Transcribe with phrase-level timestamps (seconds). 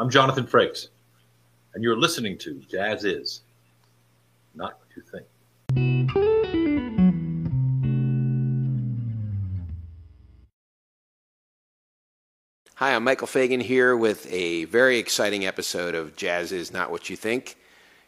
[0.00, 0.88] I'm Jonathan Frakes,
[1.74, 3.40] and you're listening to JAZZIZ
[4.54, 5.26] Not What You Think.
[12.76, 17.16] Hi, I'm Michael Fagien here with a very exciting episode of JAZZIZ Not What You
[17.16, 17.58] Think.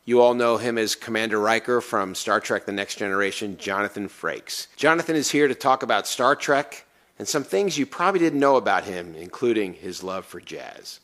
[0.06, 4.68] You all know him as Commander Riker from Star Trek The Next Generation, Jonathan Frakes.
[4.76, 6.86] Jonathan is here to talk about Star Trek
[7.18, 11.00] and some things you probably didn't know about him, including his love for jazz.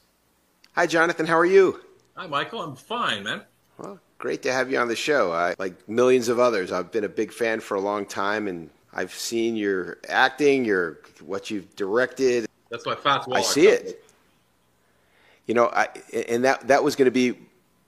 [0.78, 1.26] Hi, Jonathan.
[1.26, 1.80] How are you?
[2.14, 2.62] Hi, Michael.
[2.62, 3.42] I'm fine, man.
[3.78, 5.32] Well, great to have you on the show.
[5.32, 8.70] I, like millions of others, I've been a big fan for a long time, and
[8.92, 12.46] I've seen your acting, your what you've directed.
[12.70, 13.36] That's my wall.
[13.36, 14.04] I see it.
[15.48, 15.88] You know, I,
[16.28, 17.36] and that that was going to be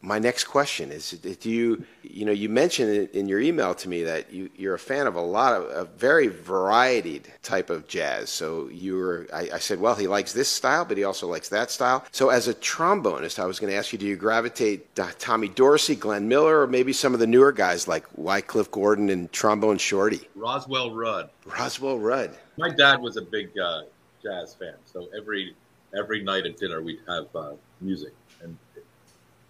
[0.03, 4.03] my next question is do you you know you mentioned in your email to me
[4.03, 8.31] that you, you're a fan of a lot of a very varied type of jazz.
[8.31, 11.51] So you were I, I, said well he likes this style but he also likes
[11.51, 12.05] that style.
[12.13, 15.49] So as a trombonist i was going to ask you do you gravitate to tommy
[15.49, 19.79] dorsey glenn miller or maybe some of the newer guys like wycliffe gordon and trombone
[19.79, 20.29] shorty?
[20.35, 21.30] Roswell rudd.
[21.45, 22.37] Roswell rudd.
[22.57, 23.83] My dad was a big uh,
[24.23, 25.55] jazz fan so every
[25.99, 27.52] every night at dinner we'd have uh,
[27.83, 28.15] music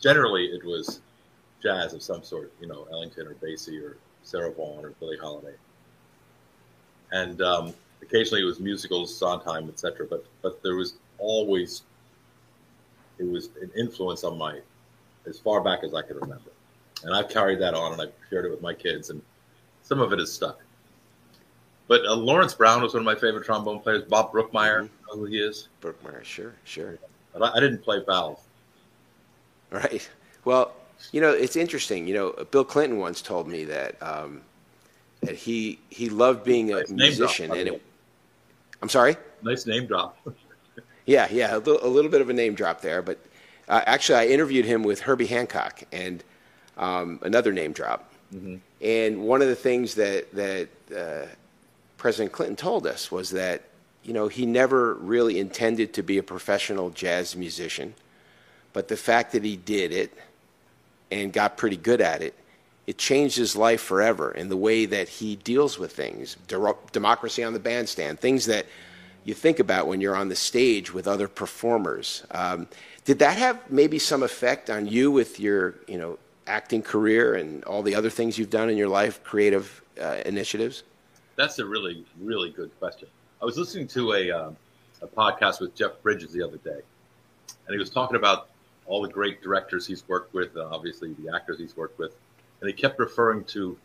[0.01, 1.01] generally it was
[1.63, 5.55] jazz of some sort, you know, Ellington or Basie or Sarah Vaughan or Billie Holiday.
[7.13, 10.07] And um, occasionally it was musicals, Sondheim, etc.
[10.09, 11.83] But but there was always
[13.19, 14.61] it was an influence on my
[15.27, 16.51] as far back as I can remember,
[17.05, 19.21] and I've carried that on and I've shared it with my kids, and
[19.83, 20.61] some of it is stuck.
[21.89, 24.05] But uh, Lawrence Brown was one of my favorite trombone players.
[24.05, 25.07] Bob Brookmeyer, mm-hmm.
[25.09, 25.69] know who he is?
[25.83, 26.99] Brookmeyer, sure, sure.
[27.33, 28.41] But I, I didn't play valve.
[29.71, 30.09] Right.
[30.45, 30.73] Well,
[31.13, 32.07] you know, it's interesting.
[32.07, 34.43] You know, Bill Clinton once told me that um,
[35.21, 37.83] that he he loved being a nice musician, drop, and it,
[38.83, 39.17] I'm sorry.
[39.43, 40.19] Nice name drop.
[41.07, 43.19] yeah, yeah, a little, a little, bit of a name drop there, but
[43.69, 46.23] uh, actually, I interviewed him with Herbie Hancock, and
[46.77, 48.13] um, another name drop.
[48.35, 48.57] Mm-hmm.
[48.83, 51.27] And one of the things that that uh,
[51.97, 53.63] President Clinton told us was that
[54.03, 57.95] you know he never really intended to be a professional jazz musician
[58.73, 60.13] but the fact that he did it
[61.11, 62.35] and got pretty good at it,
[62.87, 66.37] it changed his life forever in the way that he deals with things.
[66.93, 68.67] democracy on the bandstand, things that
[69.25, 72.25] you think about when you're on the stage with other performers.
[72.31, 72.67] Um,
[73.05, 77.63] did that have maybe some effect on you with your, you know, acting career and
[77.65, 80.83] all the other things you've done in your life, creative uh, initiatives?
[81.37, 83.09] That's a really, really good question.
[83.41, 84.51] I was listening to a, uh,
[85.03, 86.81] a podcast with Jeff Bridges the other day,
[87.67, 88.49] and he was talking about
[88.91, 92.17] all the great directors he's worked with, uh, obviously the actors he's worked with,
[92.61, 93.79] and he kept referring to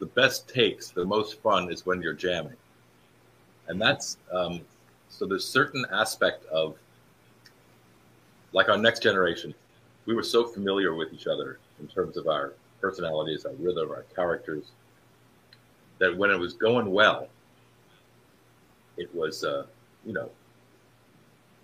[0.00, 2.56] the best takes, the most fun is when you're jamming,
[3.68, 4.60] and that's um,
[5.08, 5.26] so.
[5.26, 6.76] There's certain aspect of
[8.52, 9.54] like our next generation.
[10.06, 14.04] We were so familiar with each other in terms of our personalities, our rhythm, our
[14.16, 14.72] characters,
[15.98, 17.28] that when it was going well,
[18.96, 19.66] it was, uh,
[20.04, 20.28] you know,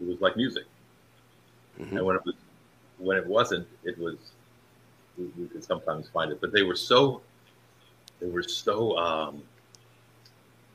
[0.00, 0.64] it was like music.
[1.78, 1.96] Mm-hmm.
[1.96, 2.34] And when it was
[2.98, 4.16] when it wasn't, it was
[5.16, 6.40] we, we, could sometimes find it.
[6.40, 7.20] But they were so
[8.20, 9.42] they were so um,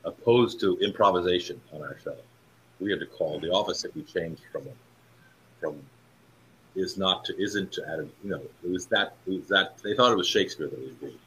[0.04, 2.16] opposed to improvisation on our show.
[2.80, 4.62] We had to call the office that We changed from
[5.60, 5.80] from
[6.74, 8.08] is not to isn't to add.
[8.22, 10.92] You know, it was that it was that they thought it was Shakespeare that was
[11.00, 11.18] reading.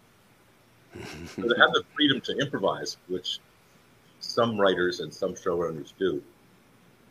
[1.28, 3.40] so to have the freedom to improvise, which
[4.20, 6.22] some writers and some showrunners do,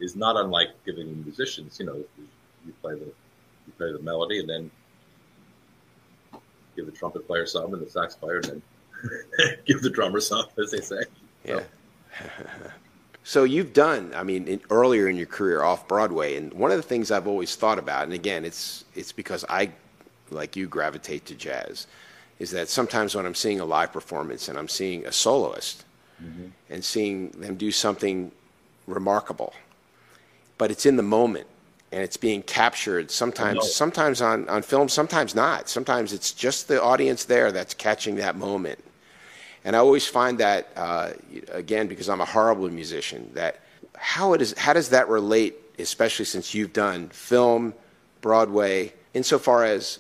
[0.01, 2.05] is not unlike giving musicians, you know,
[2.67, 4.71] you play the you play the melody and then
[6.77, 8.63] give the trumpet player some and the sax player and then
[9.67, 11.03] give the drummer some, as they say.
[11.45, 11.61] Yeah.
[11.61, 11.65] So.
[13.25, 16.77] so you've done, I mean, in, earlier in your career off Broadway, and one of
[16.77, 19.71] the things I've always thought about, and again, it's it's because I,
[20.31, 21.87] like you, gravitate to jazz,
[22.39, 25.85] is that sometimes when I'm seeing a live performance and I'm seeing a soloist,
[26.23, 26.49] mm-hmm.
[26.71, 28.31] and seeing them do something
[28.87, 29.55] remarkable,
[30.59, 31.47] but it's in the moment
[31.93, 35.69] and it's being captured sometimes sometimes on, on film sometimes not.
[35.69, 38.83] Sometimes it's just the audience there that's catching that moment.
[39.65, 41.11] And i always find that uh,
[41.51, 43.61] again because i'm a horrible musician that
[43.97, 47.75] how it is how does that relate especially since you've done film
[48.21, 49.99] broadway insofar as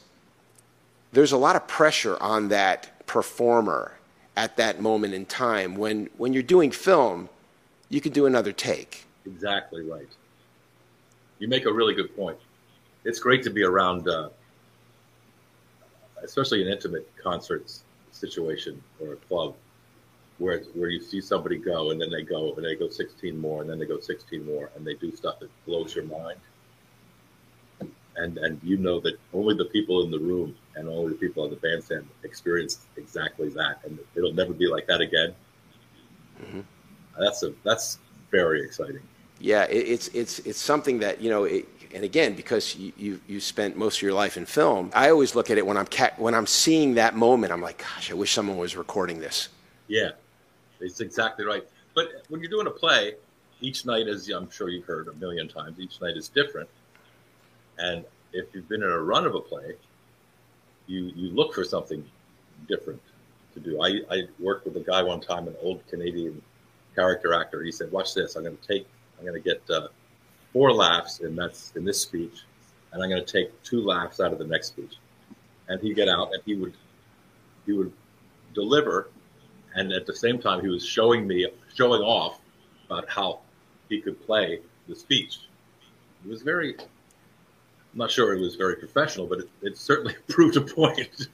[1.13, 3.93] there's a lot of pressure on that performer
[4.37, 7.29] at that moment in time when when you're doing film
[7.89, 9.05] you can do another take.
[9.25, 10.09] Exactly right
[11.39, 12.39] you make a really good point.
[13.05, 14.31] It's great to be around, uh,
[16.23, 19.55] especially an intimate concerts situation or a club
[20.39, 23.63] where where you see somebody go and then they go and they go 16 more
[23.63, 26.41] and then they go 16 more and they do stuff that blows your mind.
[28.17, 31.43] and and you know that only the people in the room and only the people
[31.43, 35.35] on the bandstand experienced exactly that, and it'll never be like that again.
[36.43, 36.61] Mm-hmm.
[37.19, 37.99] That's a that's
[38.31, 39.03] very exciting.
[39.39, 41.45] Yeah, it, it's it's it's something that you know.
[41.45, 45.09] It, and again, because you, you, you spent most of your life in film, I
[45.09, 47.53] always look at it when I'm ca- when I'm seeing that moment.
[47.53, 49.49] I'm like, gosh, I wish someone was recording this.
[49.89, 50.11] Yeah,
[50.81, 51.67] it's exactly right.
[51.95, 53.15] But when you're doing a play,
[53.61, 56.69] each night, as I'm sure you've heard a million times, each night is different.
[57.79, 59.75] And if you've been in a run of a play,
[60.87, 62.05] you you look for something
[62.69, 63.01] different
[63.55, 63.83] to do.
[63.83, 66.43] I, I worked with a guy one time, an old Canadian
[66.95, 67.63] character actor.
[67.63, 68.37] He said, "Watch this.
[68.37, 68.87] I'm going to take.
[69.19, 69.89] I'm going to get uh,
[70.53, 72.43] four laughs in that's in this speech,
[72.93, 74.95] and I'm going to take two laughs out of the next speech."
[75.69, 76.75] And he'd get out, and he would
[77.65, 77.93] he would
[78.55, 79.09] deliver,
[79.75, 82.41] and at the same time, he was showing me showing off
[82.87, 83.41] about how
[83.89, 85.41] he could play the speech.
[86.25, 86.77] It was very
[87.97, 91.29] I'm not sure it was very professional, but it, it certainly proved a point.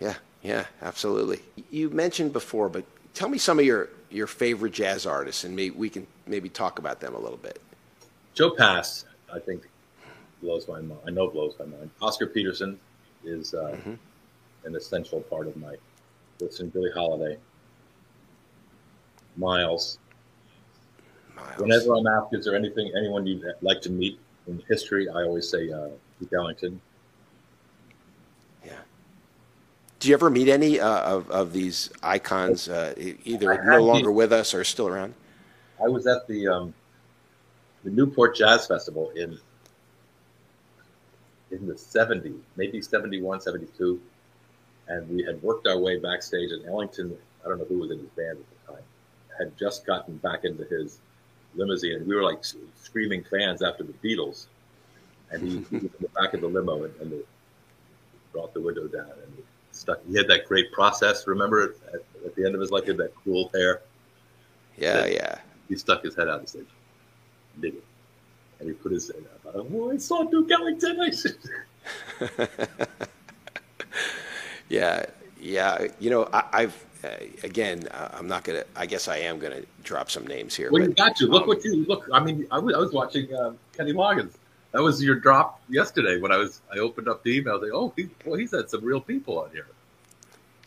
[0.00, 1.40] Yeah, yeah, absolutely.
[1.70, 5.74] You mentioned before, but tell me some of your, your favorite jazz artists, and maybe
[5.76, 7.60] we can maybe talk about them a little bit.
[8.34, 9.68] Joe Pass, I think,
[10.42, 11.00] blows my mind.
[11.06, 11.90] I know blows my mind.
[12.00, 12.78] Oscar Peterson
[13.24, 13.94] is uh, mm-hmm.
[14.64, 15.74] an essential part of my
[16.40, 16.70] listening.
[16.70, 17.36] Billy Holiday,
[19.36, 19.98] Miles.
[21.34, 21.58] Miles.
[21.58, 24.18] Whenever I'm asked, is there anything anyone you'd like to meet
[24.48, 25.88] in history, I always say uh,
[26.18, 26.80] Duke Ellington.
[28.64, 28.72] Yeah.
[30.00, 34.32] Do you ever meet any uh, of, of these icons, uh, either no longer with
[34.32, 35.14] us or still around?
[35.82, 36.74] I was at the um,
[37.84, 39.38] the Newport Jazz Festival in
[41.50, 44.00] in the 70s, maybe 71, 72.
[44.88, 47.98] And we had worked our way backstage, and Ellington, I don't know who was in
[47.98, 48.82] his band at the time,
[49.38, 50.98] had just gotten back into his
[51.54, 52.44] limousine, and we were like
[52.80, 54.46] screaming fans after the Beatles.
[55.30, 57.22] And he, was in the back of the limo, and, and
[58.32, 59.42] brought the window down, and
[59.78, 60.00] stuck.
[60.06, 61.26] He had that great process.
[61.26, 63.82] Remember at, at the end of his life, he had that cool hair.
[64.76, 65.38] Yeah, yeah.
[65.68, 66.66] He stuck his head out and said,
[67.60, 67.84] "Did it?"
[68.60, 69.08] And he put his.
[69.08, 69.66] head out.
[69.72, 71.10] Oh, I saw Duke Ellington.
[74.68, 75.06] Yeah,
[75.40, 75.88] yeah.
[75.98, 77.08] You know, I, I've uh,
[77.42, 78.64] again, uh, I'm not gonna.
[78.76, 80.70] I guess I am gonna drop some names here.
[80.70, 82.08] Well, but, you got to look um, what you look.
[82.12, 84.34] I mean, I was, I was watching uh, Kenny Loggins.
[84.72, 86.60] That was your drop yesterday when I was.
[86.72, 87.54] I opened up the email.
[87.54, 89.66] I was Like, oh, he, well, he's had some real people on here.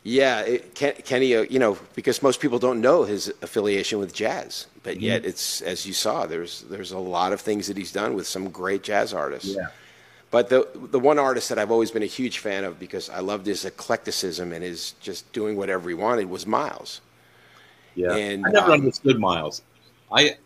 [0.03, 1.35] Yeah, it, Ken, Kenny.
[1.35, 5.03] Uh, you know, because most people don't know his affiliation with jazz, but mm-hmm.
[5.03, 6.25] yet it's as you saw.
[6.25, 9.53] There's there's a lot of things that he's done with some great jazz artists.
[9.55, 9.67] Yeah.
[10.31, 13.19] But the the one artist that I've always been a huge fan of because I
[13.19, 17.01] loved his eclecticism and his just doing whatever he wanted was Miles.
[17.93, 19.61] Yeah, and, I never um, understood Miles.
[20.11, 20.37] I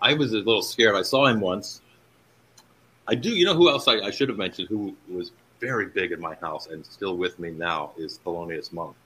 [0.00, 0.96] I was a little scared.
[0.96, 1.82] I saw him once.
[3.08, 3.30] I do.
[3.30, 6.34] You know who else I, I should have mentioned who was very big in my
[6.36, 8.96] house and still with me now is Thelonious Monk,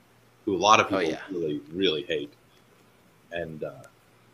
[0.45, 1.21] who a lot of oh, people oh, yeah.
[1.29, 2.33] really really hate.
[3.31, 3.83] And uh,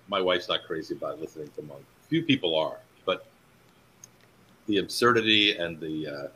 [0.07, 1.83] my wife's not crazy about listening to Monk.
[2.10, 3.25] Few people are, but
[4.68, 6.27] the absurdity and the, uh,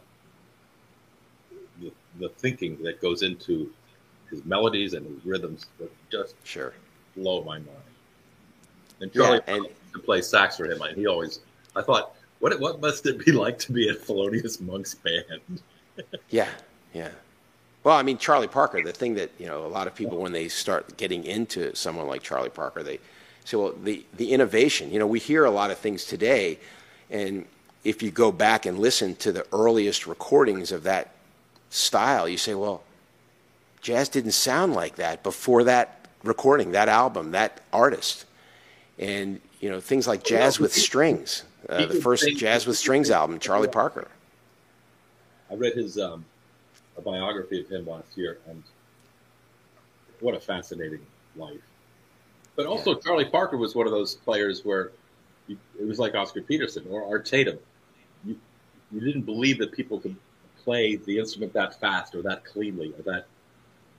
[1.80, 3.72] the, the thinking that goes into
[4.30, 5.68] his melodies and his rhythms
[6.12, 6.74] just sure
[7.16, 7.70] blow my mind.
[9.00, 11.40] And Charlie yeah, and, to play sax for him, and he always
[11.76, 15.62] I thought, what what must it be like to be in Thelonious Monk's band?
[16.30, 16.50] yeah,
[16.94, 17.10] yeah.
[17.84, 18.82] Well, I mean, Charlie Parker.
[18.84, 22.08] The thing that you know, a lot of people when they start getting into someone
[22.08, 23.00] like Charlie Parker, they
[23.46, 24.92] say, well, the the innovation.
[24.92, 26.60] You know, we hear a lot of things today,
[27.10, 27.46] and
[27.84, 31.12] if you go back and listen to the earliest recordings of that
[31.70, 32.84] style, you say, well,
[33.82, 38.26] jazz didn't sound like that before that recording, that album, that artist.
[39.00, 43.40] And, you know, things like Jazz with Strings, uh, the first Jazz with Strings album,
[43.40, 44.08] Charlie Parker.
[45.50, 46.26] I read his um,
[46.98, 48.64] a biography of him last year, and
[50.20, 51.00] what a fascinating
[51.36, 51.62] life.
[52.56, 53.02] But also, yeah.
[53.04, 54.92] Charlie Parker was one of those players where
[55.48, 57.60] you, it was like Oscar Peterson or Art Tatum.
[58.26, 58.38] You,
[58.92, 60.16] you didn't believe that people could
[60.64, 63.28] play the instrument that fast or that cleanly or that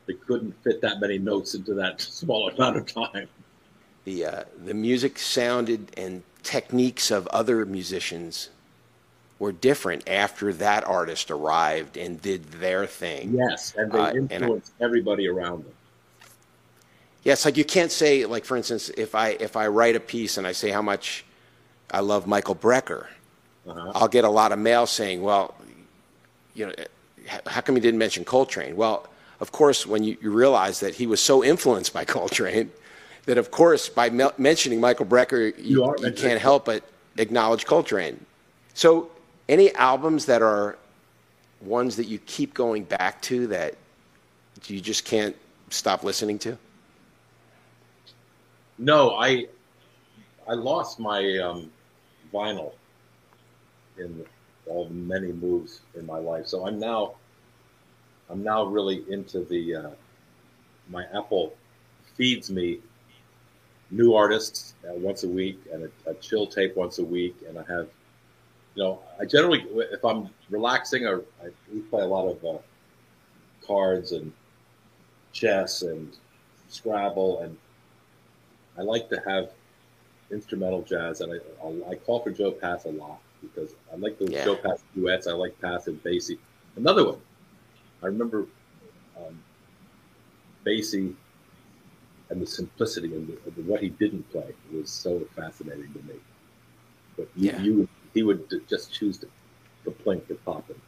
[0.07, 3.29] they couldn't fit that many notes into that small amount of time.
[4.05, 8.51] The, uh, the music sounded and techniques of other musicians
[9.39, 13.35] were different after that artist arrived and did their thing.
[13.35, 15.73] Yes, and they uh, influenced and I, everybody around them.
[17.23, 20.39] Yes, like you can't say, like for instance, if I if I write a piece
[20.39, 21.25] and I say how much
[21.91, 23.07] I love Michael Brecker.
[23.67, 23.93] Uh-huh.
[23.95, 25.55] I'll get a lot of mail saying, well,
[26.55, 26.73] you know,
[27.47, 28.77] how come you didn't mention Coltrane?
[28.77, 29.07] Well,
[29.41, 32.71] of course, when you, you realize that he was so influenced by Coltrane,
[33.29, 36.83] that of course, by me- mentioning Michael Brecker, you, you, you can't help but
[37.19, 38.25] acknowledge Coltrane.
[38.73, 39.11] So
[39.49, 40.77] Any albums that are
[41.61, 43.75] ones that you keep going back to that
[44.67, 45.35] you just can't
[45.71, 46.59] stop listening to?
[48.79, 49.47] No, I
[50.47, 51.71] I lost my um,
[52.33, 52.73] vinyl
[53.99, 54.25] in
[54.67, 56.47] all the many moves in my life.
[56.47, 57.15] So I'm now
[58.31, 59.91] I'm now really into the uh,
[60.89, 61.55] my Apple
[62.17, 62.81] feeds me
[63.91, 67.59] new artists uh, once a week and a, a, chill tape once a week, and
[67.59, 67.89] I have
[68.75, 72.59] you know I generally if I'm relaxing or I we play a lot of uh,
[73.67, 74.33] cards and
[75.33, 76.17] chess and
[76.69, 77.57] Scrabble and
[78.79, 79.51] I like to have
[80.31, 84.19] instrumental jazz, and I, I, I call for Joe Pass a lot because I like
[84.19, 84.45] those yeah.
[84.45, 85.27] Joe Pass duets.
[85.27, 86.39] I like Pass and Basie.
[86.77, 87.21] Another one,
[88.03, 88.47] I remember
[89.17, 89.43] um,
[90.65, 91.15] Basie
[92.31, 96.15] and the simplicity and the, the, what he didn't play was so fascinating to me.
[97.17, 97.61] But you, yeah.
[97.61, 99.29] you he would just choose to,
[99.85, 100.79] to plink or pop it.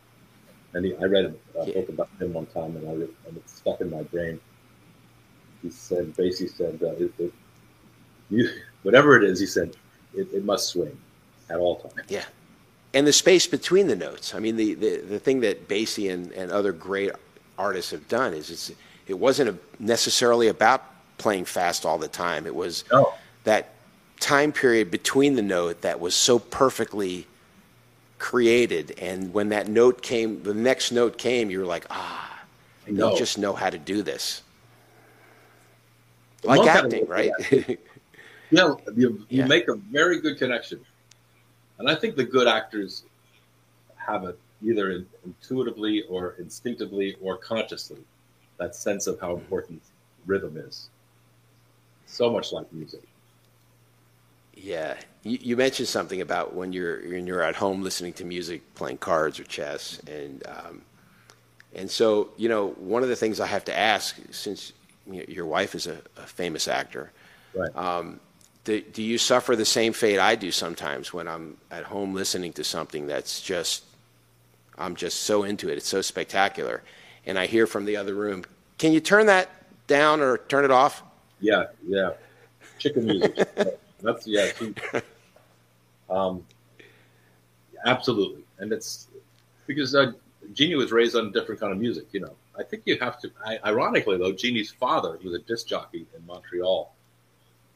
[0.72, 1.74] And he, I read a, a yeah.
[1.74, 4.40] book about him one time, and I and it stuck in my brain.
[5.62, 7.34] He said, Basie said, uh, it, it,
[8.30, 8.48] you,
[8.82, 9.76] whatever it is, he said,
[10.14, 10.96] it, it must swing
[11.50, 12.08] at all times.
[12.08, 12.24] Yeah.
[12.94, 14.34] And the space between the notes.
[14.34, 17.12] I mean, the, the, the thing that Basie and, and other great
[17.58, 18.72] artists have done is it's,
[19.06, 20.84] it wasn't a, necessarily about
[21.20, 22.46] playing fast all the time.
[22.46, 23.12] It was no.
[23.44, 23.74] that
[24.18, 27.26] time period between the note that was so perfectly
[28.18, 28.94] created.
[28.98, 32.42] And when that note came, the next note came, you were like, ah,
[32.86, 34.42] I just know how to do this.
[36.42, 37.32] Like acting, right?
[38.52, 39.46] Yeah, you, you yeah.
[39.46, 40.80] make a very good connection.
[41.78, 43.04] And I think the good actors
[43.94, 48.00] have it either intuitively or instinctively or consciously
[48.58, 49.80] that sense of how important
[50.26, 50.90] rhythm is.
[52.10, 53.02] So much like music.
[54.54, 58.74] Yeah, you, you, mentioned something about when you're when you're at home listening to music,
[58.74, 60.82] playing cards or chess, and um,
[61.74, 64.72] and so you know one of the things I have to ask, since
[65.06, 67.12] you know, your wife is a, a famous actor,
[67.54, 67.74] right?
[67.76, 68.20] Um,
[68.64, 72.52] do, do you suffer the same fate I do sometimes when I'm at home listening
[72.54, 73.84] to something that's just,
[74.76, 76.82] I'm just so into it, it's so spectacular,
[77.24, 78.44] and I hear from the other room,
[78.78, 79.48] can you turn that
[79.86, 81.02] down or turn it off?
[81.40, 82.10] Yeah, yeah.
[82.78, 83.36] Chicken music.
[84.02, 84.50] that's, yeah.
[86.08, 86.44] um,
[87.84, 88.44] absolutely.
[88.58, 89.08] And it's
[89.66, 90.12] because uh,
[90.52, 92.34] Genie was raised on a different kind of music, you know.
[92.58, 96.26] I think you have to, I, ironically though, Genie's father was a disc jockey in
[96.26, 96.92] Montreal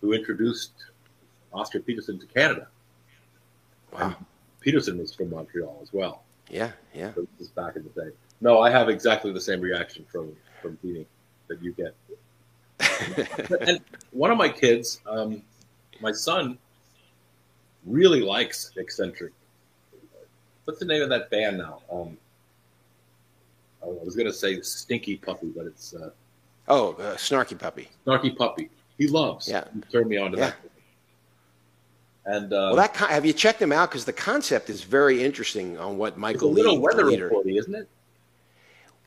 [0.00, 0.72] who introduced
[1.52, 2.66] Oscar Peterson to Canada.
[3.92, 4.00] Wow.
[4.06, 4.16] And
[4.60, 6.22] Peterson was from Montreal as well.
[6.50, 7.14] Yeah, yeah.
[7.14, 8.10] So this is back in the day.
[8.40, 11.06] No, I have exactly the same reaction from from Genie
[11.48, 11.94] that you get.
[13.60, 13.80] and
[14.10, 15.42] one of my kids, um,
[16.00, 16.58] my son,
[17.84, 19.32] really likes eccentric.
[20.64, 21.80] What's the name of that band now?
[21.90, 22.16] Um,
[23.82, 26.10] I was going to say Stinky Puppy, but it's uh,
[26.68, 27.88] oh, uh, Snarky Puppy.
[28.06, 28.70] Snarky Puppy.
[28.96, 29.48] He loves.
[29.48, 29.64] Yeah.
[29.74, 30.46] He turned me on to yeah.
[30.46, 30.56] that.
[32.26, 33.90] And uh, well, that have you checked them out?
[33.90, 37.58] Because the concept is very interesting on what Michael it's a little Lee, weather reporty,
[37.58, 37.88] isn't it?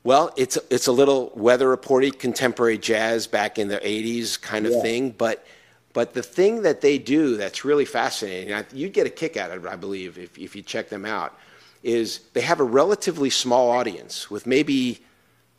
[0.07, 4.71] Well, it's it's a little weather reporty, contemporary jazz back in the '80s kind of
[4.71, 4.81] yeah.
[4.81, 5.09] thing.
[5.09, 5.45] But
[5.91, 9.51] but the thing that they do that's really fascinating, and you'd get a kick out
[9.51, 11.37] of it, I believe, if if you check them out,
[11.83, 15.01] is they have a relatively small audience with maybe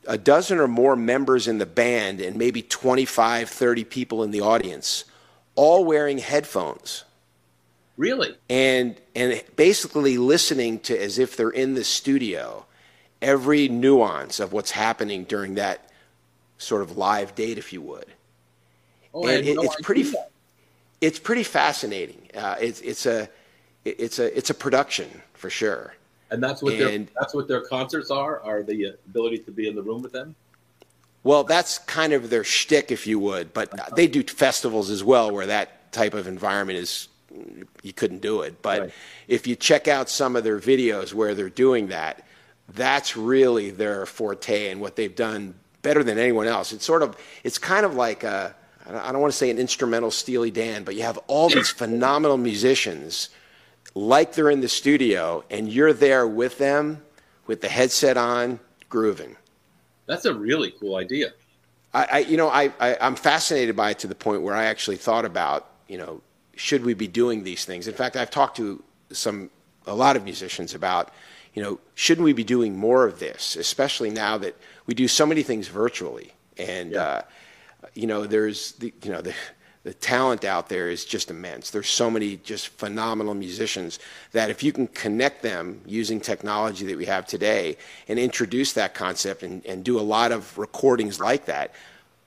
[0.06, 4.40] a dozen or more members in the band and maybe 25, 30 people in the
[4.40, 5.04] audience,
[5.56, 7.04] all wearing headphones.
[7.98, 8.34] Really?
[8.48, 12.64] And and basically listening to as if they're in the studio,
[13.20, 15.90] every nuance of what's happening during that
[16.58, 18.06] sort of live date, if you would.
[19.14, 20.12] Oh, and it, no it's pretty.
[21.00, 22.28] It's pretty fascinating.
[22.34, 23.28] Uh, it's it's a
[23.84, 25.94] it's a it's a production for sure.
[26.30, 28.40] And that's what and, their that's what their concerts are.
[28.40, 30.34] Are the ability to be in the room with them.
[31.24, 33.52] Well, that's kind of their shtick, if you would.
[33.52, 33.94] But uh-huh.
[33.96, 37.08] they do festivals as well, where that type of environment is
[37.82, 38.62] you couldn't do it.
[38.62, 38.90] But right.
[39.26, 42.26] if you check out some of their videos where they're doing that,
[42.74, 46.72] that's really their forte and what they've done better than anyone else.
[46.72, 48.54] It's sort of it's kind of like a,
[48.86, 52.36] I don't want to say an instrumental Steely Dan, but you have all these phenomenal
[52.36, 53.30] musicians
[53.94, 57.02] like they're in the studio and you're there with them
[57.46, 59.36] with the headset on, grooving.
[60.06, 61.32] That's a really cool idea.
[61.92, 64.64] I, I you know, I, I, I'm fascinated by it to the point where I
[64.64, 66.20] actually thought about, you know,
[66.56, 67.88] should we be doing these things?
[67.88, 69.50] In fact, I've talked to some,
[69.86, 71.10] a lot of musicians about,
[71.54, 75.26] you know, shouldn't we be doing more of this, especially now that we do so
[75.26, 76.32] many things virtually?
[76.56, 77.02] And, yeah.
[77.02, 77.22] uh,
[77.94, 79.34] you know, there's the, you know, the,
[79.84, 81.70] the talent out there is just immense.
[81.70, 83.98] There's so many just phenomenal musicians
[84.32, 87.76] that if you can connect them using technology that we have today
[88.08, 91.74] and introduce that concept and, and do a lot of recordings like that,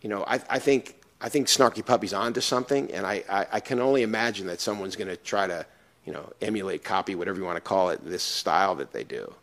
[0.01, 3.59] you know, I, I think I think Snarky Puppy's onto something, and I, I, I
[3.59, 5.65] can only imagine that someone's going to try to,
[6.05, 9.33] you know, emulate, copy, whatever you want to call it, this style that they do.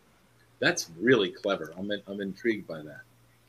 [0.59, 1.73] That's really clever.
[1.77, 3.01] I'm in, I'm intrigued by that.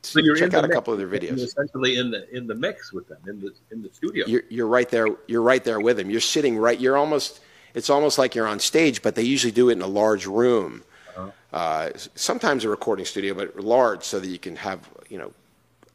[0.02, 0.74] So you're check out a mix.
[0.74, 1.36] couple of their videos.
[1.36, 4.26] You're essentially in the in the mix with them in the in the studio.
[4.26, 5.08] You're, you're right there.
[5.26, 6.08] You're right there with them.
[6.08, 6.78] You're sitting right.
[6.78, 7.40] You're almost.
[7.74, 10.82] It's almost like you're on stage, but they usually do it in a large room.
[11.16, 11.30] Uh-huh.
[11.52, 15.32] Uh, sometimes a recording studio, but large, so that you can have you know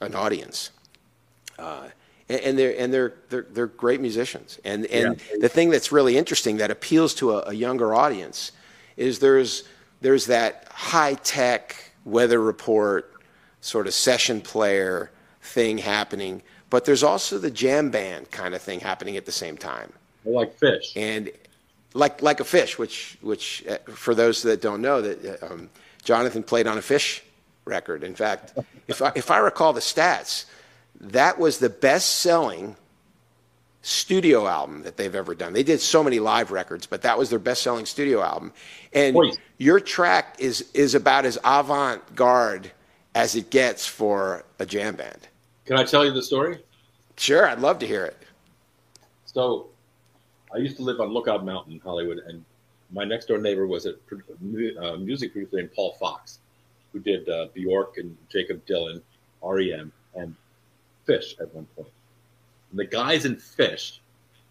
[0.02, 0.72] an audience.
[1.58, 1.88] Uh,
[2.30, 4.60] and, and they're and they're they're they're great musicians.
[4.64, 5.38] And and yeah.
[5.40, 8.52] the thing that's really interesting that appeals to a, a younger audience
[8.98, 9.64] is there's
[10.02, 13.12] there's that high tech weather report
[13.62, 18.80] sort of session player thing happening, but there's also the jam band kind of thing
[18.80, 19.92] happening at the same time.
[20.24, 20.94] Like Phish.
[20.96, 21.32] And
[21.94, 25.70] like like a Phish, which which uh, for those that don't know that uh, um,
[26.04, 27.22] Jonathan played on a Phish
[27.66, 28.04] record.
[28.04, 28.54] In fact,
[28.88, 30.46] if I, if I recall the stats,
[31.00, 32.76] that was the best selling
[33.82, 35.54] studio album that they've ever done.
[35.54, 38.52] They did so many live records, but that was their best selling studio album.
[38.94, 39.16] And
[39.58, 42.72] your track is is about as avant garde
[43.14, 45.28] as it gets for a jam band.
[45.66, 46.60] Can I tell you the story?
[47.18, 48.18] Sure, I'd love to hear it.
[49.26, 49.68] So,
[50.54, 52.44] I used to live on Lookout Mountain, Hollywood, and
[52.92, 53.96] my next door neighbor was a
[54.80, 56.40] uh, music producer named Paul Fox,
[56.92, 59.02] who did uh, Bjork and Jakob Dylan,
[59.42, 60.36] REM, and
[61.08, 61.90] Phish at one point.
[62.72, 64.00] And the guys in Phish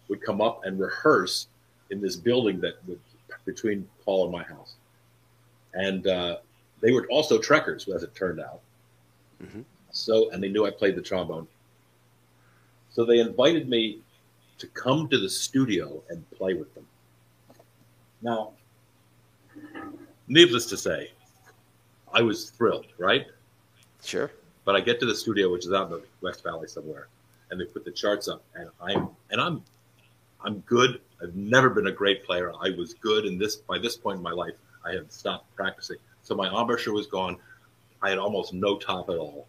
[0.07, 1.47] would come up and rehearse
[1.89, 2.97] in this building that was
[3.45, 4.75] between Paul and my house.
[5.73, 6.37] And uh,
[6.81, 8.61] they were also trekkers, as it turned out.
[9.43, 9.61] Mm-hmm.
[9.91, 11.47] So, and they knew I played the trombone.
[12.89, 13.99] So they invited me
[14.57, 16.85] to come to the studio and play with them.
[18.21, 18.53] Now,
[20.27, 21.11] needless to say,
[22.13, 23.27] I was thrilled, right?
[24.03, 24.31] Sure.
[24.65, 27.07] But I get to the studio, which is out in the West Valley somewhere,
[27.49, 29.63] and they put the charts up, and I'm and I'm
[30.43, 31.01] I'm good.
[31.21, 32.51] I've never been a great player.
[32.59, 35.97] I was good, and this by this point in my life, I had stopped practicing.
[36.23, 37.37] So my embouchure was gone.
[38.01, 39.47] I had almost no top at all.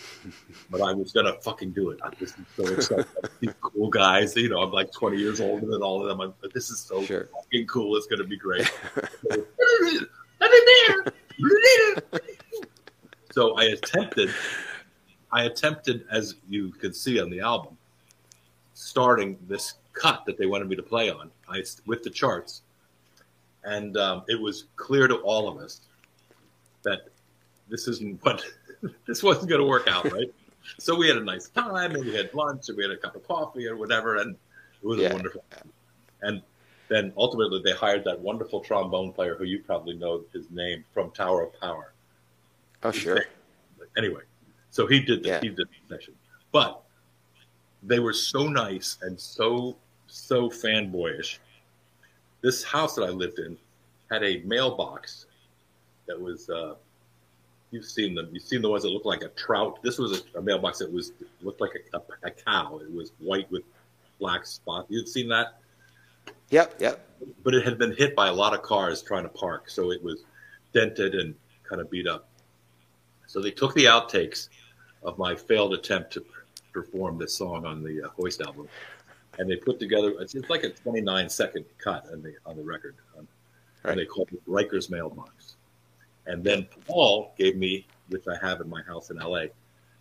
[0.70, 2.00] but I was gonna fucking do it.
[2.02, 3.06] I was so excited.
[3.40, 6.20] These cool guys, you know, I'm like 20 years older than all of them.
[6.20, 7.28] I'm, this is so sure.
[7.34, 7.96] fucking cool.
[7.96, 8.70] It's gonna be great.
[13.32, 14.30] so I attempted,
[15.32, 17.78] I attempted, as you could see on the album,
[18.74, 21.30] starting this cut that they wanted me to play on.
[21.48, 22.62] I with the charts,
[23.64, 25.80] and um, it was clear to all of us
[26.82, 27.08] that
[27.68, 28.44] this isn't what
[29.06, 30.32] this wasn't going to work out, right?
[30.78, 33.16] so we had a nice time, and we had lunch, and we had a cup
[33.16, 34.36] of coffee or whatever, and
[34.82, 35.12] it was yeah.
[35.12, 35.42] wonderful.
[36.20, 36.42] And
[36.88, 41.10] then ultimately, they hired that wonderful trombone player who you probably know his name from
[41.12, 41.91] Tower of Power.
[42.82, 43.24] Oh, sure.
[43.96, 44.22] Anyway,
[44.70, 45.40] so he did the, yeah.
[45.40, 46.14] he did the session,
[46.50, 46.82] but
[47.82, 51.38] they were so nice and so so fanboyish.
[52.40, 53.56] This house that I lived in
[54.10, 55.26] had a mailbox
[56.06, 56.74] that was uh,
[57.70, 58.28] you've seen them.
[58.32, 59.82] You've seen the ones that look like a trout.
[59.82, 62.78] This was a, a mailbox that was looked like a, a, a, cow.
[62.78, 63.62] It was white with
[64.20, 64.86] black spots.
[64.90, 65.58] You've seen that.
[66.50, 67.08] Yep, yep.
[67.42, 70.02] But it had been hit by a lot of cars trying to park, so it
[70.02, 70.24] was
[70.72, 72.28] dented and kind of beat up.
[73.32, 74.50] So they took the outtakes
[75.02, 76.24] of my failed attempt to
[76.70, 78.68] perform this song on the uh, Hoist album,
[79.38, 80.12] and they put together.
[80.20, 83.26] It's, it's like a 29 second cut on the on the record, um,
[83.84, 83.92] right.
[83.92, 85.56] and they called it Riker's Mailbox.
[86.26, 89.44] And then Paul gave me, which I have in my house in LA,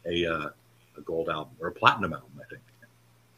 [0.05, 0.49] a uh,
[0.97, 2.61] a gold album or a platinum album, I think.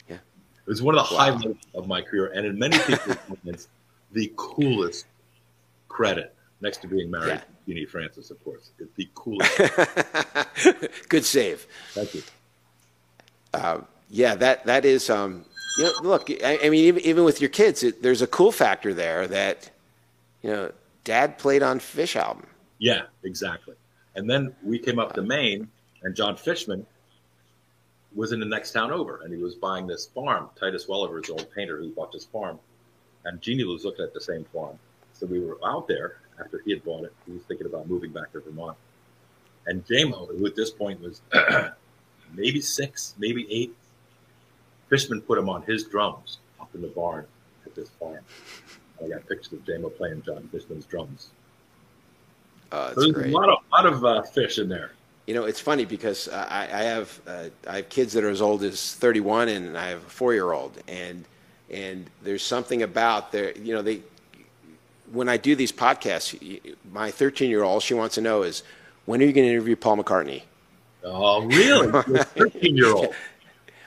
[0.09, 0.21] Yeah, it
[0.65, 1.21] was one of the wow.
[1.21, 3.67] highlights of my career, and in many people's opinions,
[4.11, 5.05] the coolest
[5.87, 7.52] credit next to being married yeah.
[7.67, 8.71] Genie Francis, of course.
[8.79, 9.57] It's the coolest.
[11.09, 11.65] Good save.
[11.91, 12.23] Thank you.
[13.53, 15.09] Uh, yeah, that that is.
[15.09, 15.45] Um,
[15.77, 18.51] you know, look, I, I mean, even, even with your kids, it, there's a cool
[18.51, 19.71] factor there that,
[20.41, 20.71] you know,
[21.03, 22.45] Dad played on Phish album.
[22.77, 23.75] Yeah, exactly.
[24.15, 25.67] And then we came up to Maine,
[26.03, 26.85] and Jon Fishman
[28.13, 30.49] was in the next town over, and he was buying this farm.
[30.59, 32.59] Titus Welliver's old painter who bought this farm,
[33.25, 34.77] and Genie was looking at the same farm.
[35.13, 37.13] So we were out there after he had bought it.
[37.25, 38.77] He was thinking about moving back to Vermont.
[39.67, 41.21] And Jamo, who at this point was
[42.33, 43.73] maybe six, maybe eight,
[44.89, 47.25] Fishman put him on his drums up in the barn
[47.65, 48.19] at this farm.
[49.03, 51.29] I got pictures of Jamo playing Jon Fishman's drums
[52.73, 53.31] Oh, there's great.
[53.31, 54.91] a lot of lot of uh, Phish in there.
[55.27, 58.41] You know, it's funny because I, I have uh, I have kids that are as
[58.41, 61.23] old as 31, and I have a four-year-old, and
[61.69, 64.01] and there's something about their, you know, they.
[65.11, 68.63] When I do these podcasts, my 13-year-old, she wants to know is,
[69.05, 70.43] when are you going to interview Paul McCartney?
[71.03, 71.87] Oh, really?
[71.91, 73.13] 13-year-old.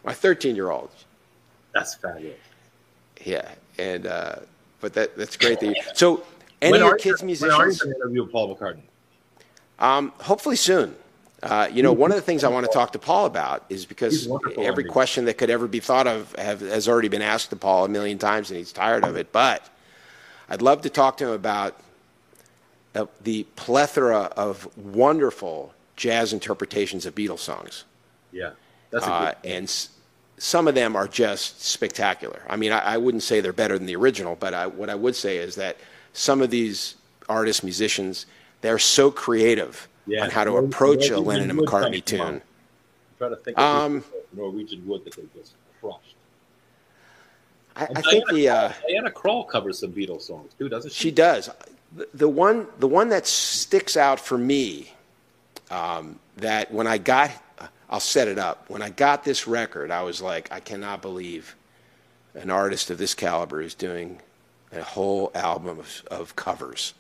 [0.05, 0.91] my 13-year-old.
[1.73, 2.37] That's fabulous.
[3.25, 4.37] Yeah, and uh,
[4.81, 5.61] but that that's great.
[5.61, 6.23] That you, so,
[6.63, 7.59] any of your kids you, musicians?
[7.59, 8.83] When are you going to interview Paul McCartney?
[9.79, 10.95] Um, hopefully soon.
[11.43, 13.85] Uh, you know, one of the things I want to talk to Paul about is
[13.85, 17.57] because every question that could ever be thought of have, has already been asked to
[17.57, 19.33] Paul a million times, and he's tired of it.
[19.33, 19.69] But
[20.49, 21.79] I'd love to talk to him about
[22.95, 27.85] uh, the plethora of wonderful jazz interpretations of Beatles songs.
[28.33, 28.51] Yeah,
[28.91, 29.91] that's uh, and s-
[30.39, 32.43] some of them are just spectacular.
[32.49, 34.95] I mean, I, I, wouldn't say they're better than the original, but I, what I
[34.95, 35.77] would say is that
[36.13, 36.97] some of these
[37.29, 38.27] artists, musicians,
[38.61, 42.21] they're so creative yeah, on how to approach a Lennon and McCartney tune.
[42.21, 42.43] I'm
[43.19, 44.05] trying to think of um,
[44.35, 46.16] Norwegian wood that they just crushed.
[47.77, 51.09] I, I think the uh, Diana Krall covers some Beatles songs too, doesn't she?
[51.09, 51.51] She does.
[51.95, 54.93] The, the one, the one that sticks out for me,
[55.71, 57.31] um, that when I got,
[57.89, 58.65] I'll set it up.
[58.69, 61.55] When I got this record, I was like, I cannot believe
[62.35, 64.21] an artist of this caliber is doing
[64.73, 66.95] a whole album of, of covers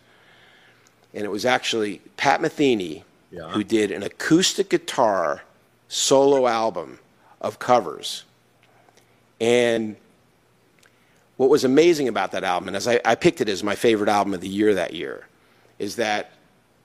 [1.16, 3.48] and it was actually Pat Metheny yeah.
[3.48, 5.42] who did an acoustic guitar
[5.88, 6.98] solo album
[7.40, 8.24] of covers.
[9.40, 9.96] And
[11.36, 14.08] what was amazing about that album, and as I, I, picked it as my favorite
[14.08, 15.26] album of the year that year,
[15.78, 16.32] is that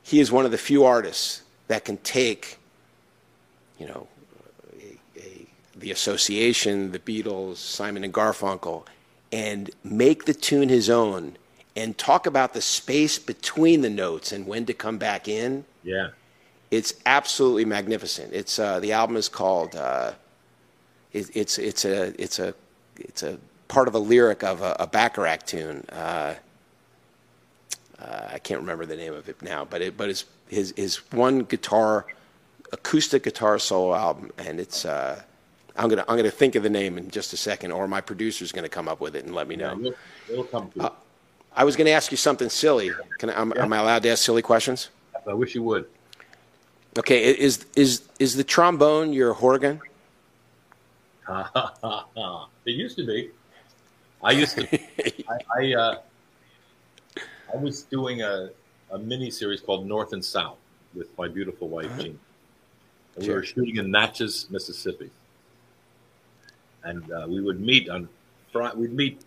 [0.03, 2.57] he is one of the few artists that can take,
[3.79, 4.07] you know,
[4.81, 8.85] a, a, the Association, the Beatles, Simon and Garfunkel,
[9.31, 11.37] and make the tune his own
[11.75, 15.63] and talk about the space between the notes and when to come back in.
[15.83, 16.09] Yeah.
[16.69, 18.33] It's absolutely magnificent.
[18.33, 19.75] It's uh, the album is called.
[19.75, 20.13] Uh,
[21.11, 22.53] it, it's it's a it's a
[22.97, 23.37] it's a
[23.71, 25.85] part of a lyric of a, a Bacharach tune.
[25.89, 26.35] Uh,
[27.97, 30.97] uh, I can't remember the name of it now, but it but it's his his
[31.11, 32.05] one guitar
[32.73, 34.85] acoustic guitar solo album, and it's.
[34.85, 35.21] Uh,
[35.77, 38.51] I'm gonna I'm gonna think of the name in just a second, or my producer's
[38.51, 39.77] gonna come up with it and let me know.
[39.79, 39.91] Yeah,
[40.27, 40.71] it'll, it'll come.
[40.71, 40.91] To
[41.55, 42.91] I was going to ask you something silly.
[43.17, 43.63] Can I, am, yeah.
[43.63, 44.89] am I allowed to ask silly questions?
[45.27, 45.85] I wish you would.
[46.97, 49.79] Okay, is is is the trombone your organ?
[51.29, 53.31] it used to be.
[54.23, 54.67] I used to.
[55.29, 55.95] I I, uh,
[57.53, 58.49] I, was doing a
[58.91, 60.57] a mini series called North and South
[60.93, 62.01] with my beautiful wife uh-huh.
[62.01, 62.19] Jean.
[63.15, 63.35] And sure.
[63.35, 65.09] We were shooting in Natchez, Mississippi,
[66.83, 68.07] and uh, we would meet on
[68.51, 68.77] Friday.
[68.77, 69.21] We'd meet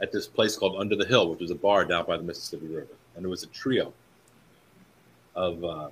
[0.00, 2.66] at this place called Under the Hill, which was a bar down by the Mississippi
[2.66, 2.86] River.
[3.14, 3.92] And there was a trio
[5.34, 5.88] of, uh,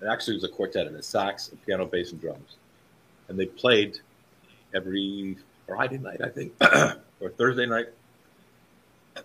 [0.00, 2.56] it actually was a quartet, and a sax, a piano, bass, and drums.
[3.28, 3.98] And they played
[4.74, 6.52] every Friday night, I think,
[7.22, 7.86] or Thursday night.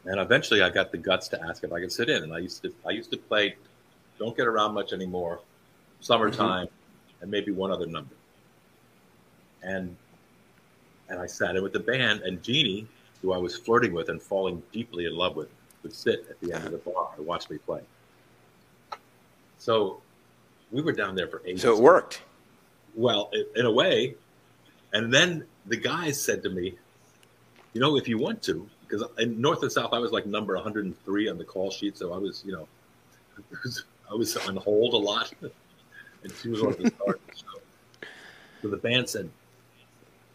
[0.05, 2.23] And eventually I got the guts to ask if I could sit in.
[2.23, 3.55] And I used to, I used to play,
[4.19, 5.39] don't get around much anymore,
[6.01, 7.23] summertime, mm-hmm.
[7.23, 8.15] and maybe one other number.
[9.63, 9.95] And
[11.09, 12.85] and I sat in with the band, and Genie
[13.21, 15.49] who I was flirting with and falling deeply in love with,
[15.83, 17.81] would sit at the end of the bar and watch me play.
[19.57, 20.01] So
[20.71, 21.59] we were down there for eight.
[21.59, 22.21] So it worked.
[22.95, 24.15] Well, in a way.
[24.93, 26.75] And then the guys said to me,
[27.77, 30.55] you know, if you want to, because in North and South, I was like number
[30.55, 31.95] 103 on the call sheet.
[31.95, 32.67] So I was, you know,
[34.11, 35.31] I was on hold a lot.
[36.23, 37.19] and she was one of the stars.
[37.35, 38.07] So,
[38.63, 39.29] so the band said,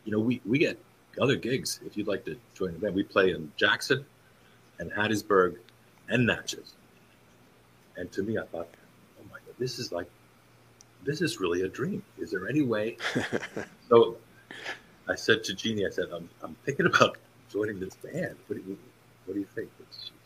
[0.04, 0.78] you know, we, we get
[1.20, 2.94] other gigs if you'd like to join the band.
[2.94, 4.04] We play in Jackson
[4.78, 5.56] and Hattiesburg
[6.10, 6.74] and Natchez.
[7.96, 8.68] And to me, I thought,
[9.20, 10.06] oh my God, this is like,
[11.02, 12.04] this is really a dream.
[12.18, 12.98] Is there any way?
[13.88, 14.16] so
[15.08, 17.16] I said to Genie, I said, I'm, I'm thinking about
[17.52, 18.36] joining this band.
[18.46, 18.78] What do you,
[19.26, 19.70] what do you think?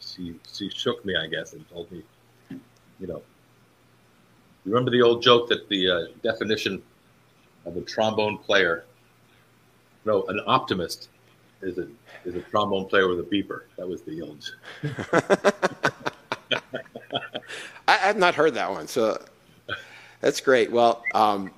[0.00, 2.02] She, she shook me, I guess, and told me,
[3.00, 3.22] you know,
[4.64, 6.82] remember the old joke that the uh, definition
[7.64, 8.84] of a trombone player
[10.06, 11.08] no, an optimist
[11.60, 11.88] is a
[12.24, 13.62] is a trombone player with a beeper.
[13.76, 14.54] That was the old.
[17.88, 19.20] I, have not heard that one, so
[20.20, 20.70] that's great.
[20.70, 21.50] Well, um,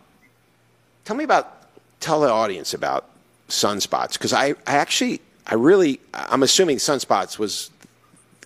[1.04, 1.68] tell me about
[2.00, 3.10] tell the audience about
[3.48, 7.70] sunspots because I, I actually I really I'm assuming sunspots was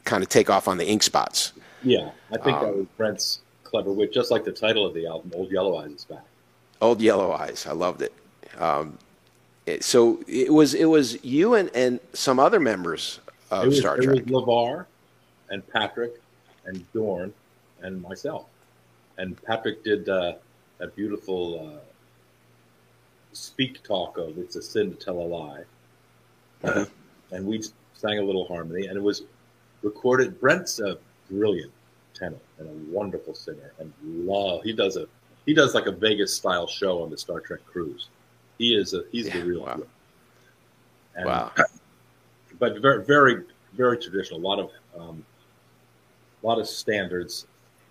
[0.05, 1.53] kind of take off on the ink spots.
[1.83, 5.07] Yeah, I think um, that was Brent's clever wit, just like the title of the
[5.07, 6.25] album, "Old Yellow Eyes" is back.
[6.81, 8.13] Old Yellow Eyes, I loved it.
[8.59, 8.99] Um,
[9.81, 14.19] so it was it was you and, and some other members of was, Star Trek.
[14.19, 14.87] It was LeVar
[15.51, 16.21] and Patrick
[16.65, 17.33] and Dorn
[17.81, 18.47] and myself.
[19.19, 20.35] And Patrick did uh,
[20.79, 21.81] that beautiful uh,
[23.33, 25.65] speak talk of "It's a sin to tell a lie,"
[26.65, 26.87] uh-huh.
[27.31, 27.63] and we
[27.95, 29.23] sang a little harmony, and it was
[29.83, 30.41] recorded.
[30.41, 30.99] Brent's a
[31.31, 31.73] brilliant
[32.15, 34.63] tenor and a wonderful singer, and love.
[34.63, 35.07] He does a
[35.47, 38.09] he does like a Vegas style show on the Star Trek cruise.
[38.59, 39.63] He is a he's yeah, the real.
[39.63, 39.83] Wow.
[41.17, 41.53] And, wow.
[42.59, 44.39] But very very very traditional.
[44.39, 45.25] A lot of um,
[46.43, 47.47] a lot of standards.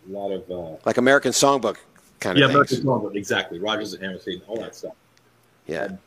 [0.10, 1.78] A lot of uh, like American Songbook
[2.22, 3.60] kind yeah, of yeah, American Songbook exactly.
[3.60, 4.94] Rodgers and Hammerstein, all that stuff.
[5.68, 5.84] Yeah.
[5.86, 5.98] And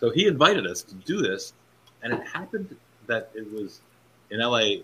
[0.00, 1.52] so he invited us to do this,
[2.02, 3.80] and it happened that it was
[4.30, 4.82] in LA,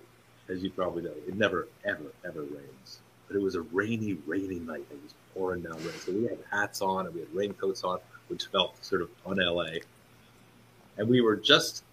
[0.48, 3.00] as you probably know, it never ever ever rains.
[3.29, 4.85] But it was a rainy, rainy night.
[4.90, 5.94] And it was pouring down rain.
[6.05, 7.98] So we had hats on and we had raincoats on,
[8.29, 9.79] which felt sort of un LA.
[10.96, 11.85] And we were just,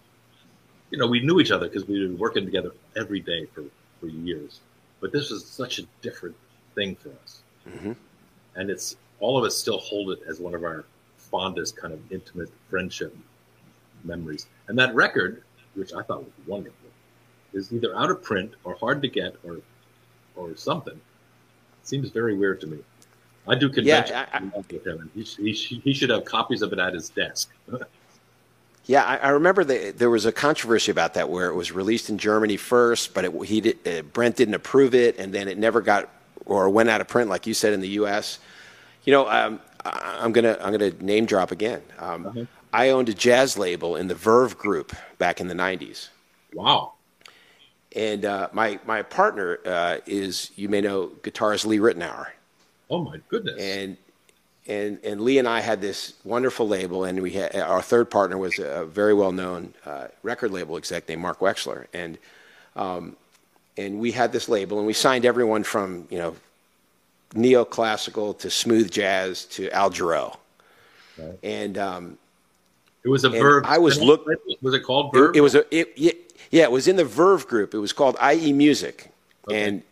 [0.90, 3.64] you know, we knew each other because we had been working together every day for,
[4.00, 4.60] for years.
[5.00, 6.36] But this was such a different
[6.74, 7.42] thing for us.
[7.68, 7.92] Mm-hmm.
[8.54, 10.84] And it's all of us still hold it as one of our
[11.32, 13.16] fondest kind of intimate friendship
[14.04, 14.46] memories.
[14.68, 15.42] And that record,
[15.74, 16.90] which I thought was wonderful,
[17.52, 19.58] is either out of print or hard to get or
[20.36, 20.94] or something.
[20.94, 22.78] It seems very weird to me.
[23.46, 26.62] I do convention yeah, I, I, with him, and he, he, he should have copies
[26.62, 27.50] of it at his desk.
[28.86, 32.08] yeah, I, I remember the, there was a controversy about that where it was released
[32.08, 35.58] in Germany first, but it, he did, uh, Brent didn't approve it, and then it
[35.58, 36.08] never got
[36.46, 38.38] or went out of print, like you said in the U.S.
[39.04, 41.82] You know, um, I'm gonna I'm gonna name drop again.
[41.98, 42.44] Um, uh-huh.
[42.72, 46.08] I owned a jazz label in the Verve Group back in the '90s.
[46.54, 46.94] Wow.
[47.94, 52.28] And uh, my my partner uh, is you may know guitarist Lee Ritenour.
[52.88, 53.60] Oh my goodness!
[53.60, 53.96] And
[54.66, 58.38] and and Lee and I had this wonderful label, and we had our third partner
[58.38, 62.16] was a very well known uh, record label exec named Mark Wexler, and
[62.76, 63.16] um,
[63.76, 66.36] and we had this label, and we signed everyone from you know
[67.34, 70.36] neoclassical to smooth jazz to Al Jarreau.
[71.18, 71.38] Right.
[71.42, 72.18] And um,
[73.04, 73.64] it was a Verve.
[73.66, 74.36] I was looking.
[74.60, 75.34] Was it called Verve?
[75.34, 75.76] It, it was a.
[75.76, 77.74] It, yeah, it was in the Verve group.
[77.74, 79.10] It was called IE Music,
[79.48, 79.62] okay.
[79.62, 79.82] and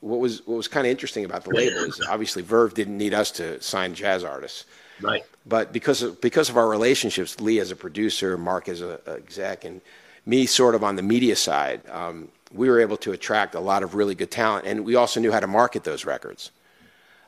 [0.00, 3.14] what was what was kind of interesting about the label is obviously Verve didn't need
[3.14, 4.64] us to sign jazz artists.
[5.00, 5.24] Right.
[5.44, 9.14] But because of because of our relationships, Lee as a producer, Mark as a, a
[9.14, 9.80] exec, and
[10.24, 13.82] me sort of on the media side, um, we were able to attract a lot
[13.82, 16.50] of really good talent, and we also knew how to market those records.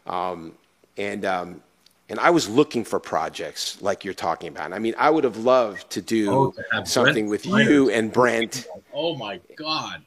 [0.08, 0.52] Um,
[0.96, 1.62] and um,
[2.08, 4.72] and I was looking for projects like you're talking about.
[4.72, 8.12] I mean, I would have loved to do oh, to something Brent with you and
[8.12, 8.66] Brent.
[8.94, 10.02] Oh my God!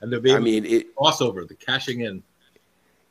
[0.00, 2.22] And the I mean, it, crossover, the cashing in.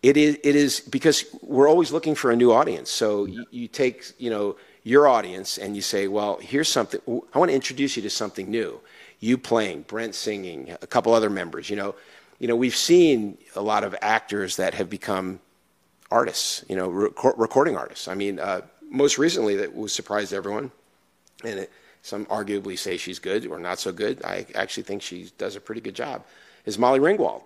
[0.04, 0.38] It is.
[0.44, 2.90] It is because we're always looking for a new audience.
[2.90, 3.36] So yeah.
[3.36, 7.00] you, you take, you know, your audience and you say, well, here's something.
[7.34, 8.80] I want to introduce you to something new.
[9.20, 11.70] You playing, Brent singing, a couple other members.
[11.70, 11.96] You know,
[12.40, 15.40] you know, we've seen a lot of actors that have become
[16.12, 18.08] artists, you know, rec- recording artists.
[18.08, 20.72] I mean, uh, most recently that was surprised everyone,
[21.44, 21.72] and it,
[22.04, 24.24] some arguably say she's good or not so good.
[24.24, 26.24] I actually think she does a pretty good job.
[26.66, 27.44] Is Molly Ringwald,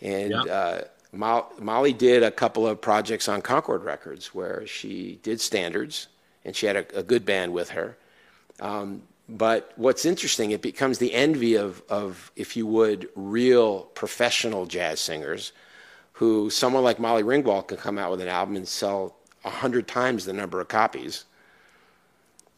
[0.00, 0.40] and yeah.
[0.40, 6.08] uh, Mo- Molly did a couple of projects on Concord Records where she did standards,
[6.44, 7.96] and she had a, a good band with her.
[8.60, 14.66] Um, but what's interesting, it becomes the envy of, of, if you would, real professional
[14.66, 15.52] jazz singers
[16.12, 19.88] who someone like Molly Ringwald can come out with an album and sell a hundred
[19.88, 21.24] times the number of copies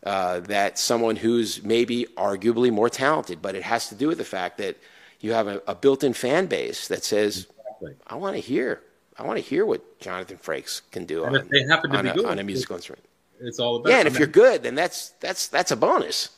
[0.05, 3.41] uh, that someone who's maybe arguably more talented.
[3.41, 4.77] But it has to do with the fact that
[5.21, 7.95] you have a, a built-in fan base that says, exactly.
[8.07, 8.83] "I want to hear,
[9.19, 12.11] I want to hear what Jonathan Frakes can do on, they happen to on, be
[12.11, 12.27] a, good.
[12.27, 13.05] on a musical instrument."
[13.41, 16.31] It's all about yeah, and if you're good, then that's that's that's a bonus.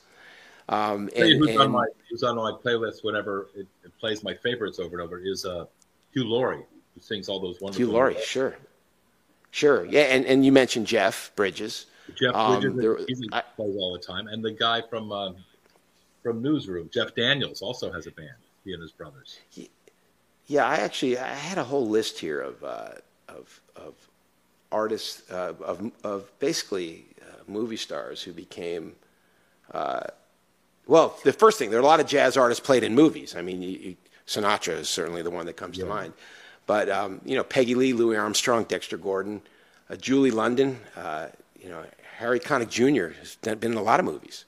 [0.69, 4.35] Um, and, who's and, on my who's on my playlist whenever it, it, plays my
[4.35, 5.67] favorites over and over is uh,
[6.13, 6.65] Hugh Laurie
[6.97, 7.87] who sings all those wonderful.
[7.87, 8.57] Hugh Laurie, sure,
[9.53, 11.87] sure, yeah, and and you mentioned Jeff Bridges.
[12.17, 15.37] Jeff um, Bridges, um, there, he plays all the time, and the guy from um,
[16.23, 18.31] from Newsroom, Jeff Daniels, also has a band.
[18.65, 19.39] He and his brothers.
[20.49, 22.89] yeah, I actually I had a whole list here of uh,
[23.29, 23.95] of of
[24.73, 28.95] artists uh, of of basically uh, movie stars who became.
[29.73, 30.05] Uh,
[30.89, 33.35] well, the first thing, there are a lot of jazz artists played in movies.
[33.35, 35.85] I mean, you, you, Sinatra is certainly the one that comes yeah.
[35.85, 36.13] to mind.
[36.67, 39.41] But um, you know, Peggy Lee, Louis Armstrong, Dexter Gordon,
[39.89, 41.29] uh, Julie London, uh,
[41.61, 41.85] you know,
[42.19, 43.19] Harry Connick Jr.
[43.19, 44.45] has been in a lot of movies.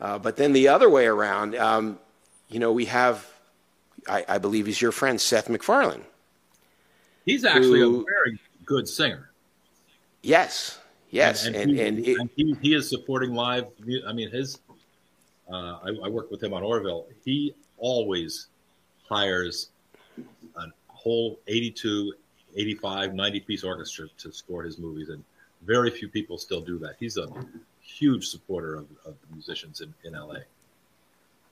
[0.00, 1.98] Uh, but then the other way around, um,
[2.48, 3.26] you know, we have,
[4.08, 6.04] I, I, believe he's your friend, Seth MacFarlane.
[7.24, 9.30] He's actually who, a very good singer.
[10.22, 10.78] Yes,
[11.10, 13.66] yes, and, and, and, he, and, it, and he, he, is supporting live.
[14.06, 14.58] I mean, his.
[15.50, 17.06] Uh, I, I work with him on Orville.
[17.24, 18.48] He always
[19.08, 19.68] hires
[21.04, 22.14] whole 82
[22.56, 25.22] 85, 90 piece orchestra to score his movies, and
[25.66, 26.94] very few people still do that.
[26.98, 27.28] He's a
[27.82, 30.36] huge supporter of, of musicians in, in LA.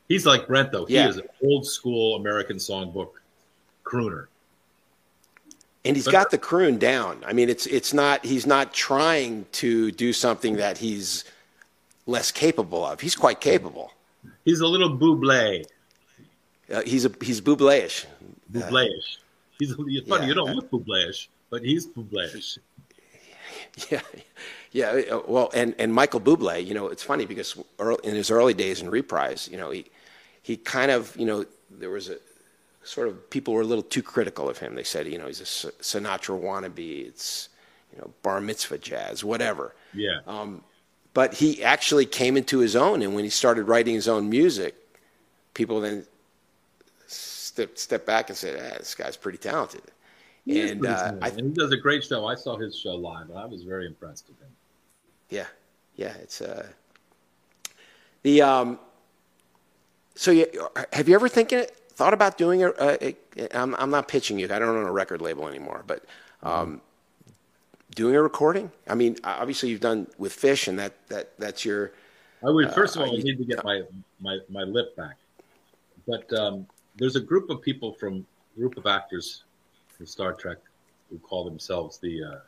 [0.08, 0.84] He's like Brent, though.
[0.86, 1.08] He Yeah.
[1.08, 3.10] is an old school American songbook
[3.84, 4.26] crooner.
[5.84, 7.22] And he's But- got the croon down.
[7.26, 11.24] I mean, it's it's not he's not trying to do something that he's
[12.06, 13.00] less capable of.
[13.00, 13.92] He's quite capable.
[14.44, 15.64] He's a little Bublé,
[16.72, 18.06] Uh, he's a he's Bublé-ish.
[18.52, 19.18] Bublé-ish.
[19.58, 19.74] He's
[20.08, 20.26] funny.
[20.26, 20.26] yeah.
[20.26, 22.58] You don't look Bublé-ish, but he's Bublé-ish.
[23.90, 24.00] Yeah,
[24.72, 25.20] yeah.
[25.26, 28.80] Well, and and Michael Bublé, you know, it's funny because early, in his early days
[28.82, 29.86] in Reprise, you know, he
[30.42, 32.16] he kind of, you know, there was a
[32.84, 34.74] sort of people were a little too critical of him.
[34.74, 37.06] They said, you know, he's a Sinatra wannabe.
[37.06, 37.48] It's
[37.92, 39.74] you know, bar mitzvah jazz, whatever.
[39.94, 40.20] Yeah.
[40.26, 40.62] Um,
[41.14, 44.74] But he actually came into his own, and when he started writing his own music,
[45.54, 46.06] people then
[47.52, 49.82] stepped step back and said, ah, "This guy's pretty talented."
[50.44, 51.14] He and pretty uh.
[51.20, 52.26] I, and he does a great show.
[52.26, 54.48] I saw his show live, and I was very impressed with him.
[55.28, 55.46] Yeah,
[55.96, 56.66] yeah, it's uh,
[58.22, 58.78] the um.
[60.14, 60.46] So you,
[60.92, 62.70] have you ever thinking thought about doing a?
[62.78, 64.46] a, a I'm I'm not pitching you.
[64.46, 66.04] I don't own a record label anymore, but
[66.42, 66.80] um,
[67.94, 68.70] doing a recording.
[68.88, 71.92] I mean, obviously you've done with Phish, and that that that's your.
[72.44, 73.82] I would first of Uh, all I need to get my,
[74.20, 75.16] my, my lip back.
[76.08, 78.26] But um, there's a group of people from
[78.56, 79.44] group of actors
[79.96, 80.58] from Star Trek
[81.10, 82.38] who call themselves the uh,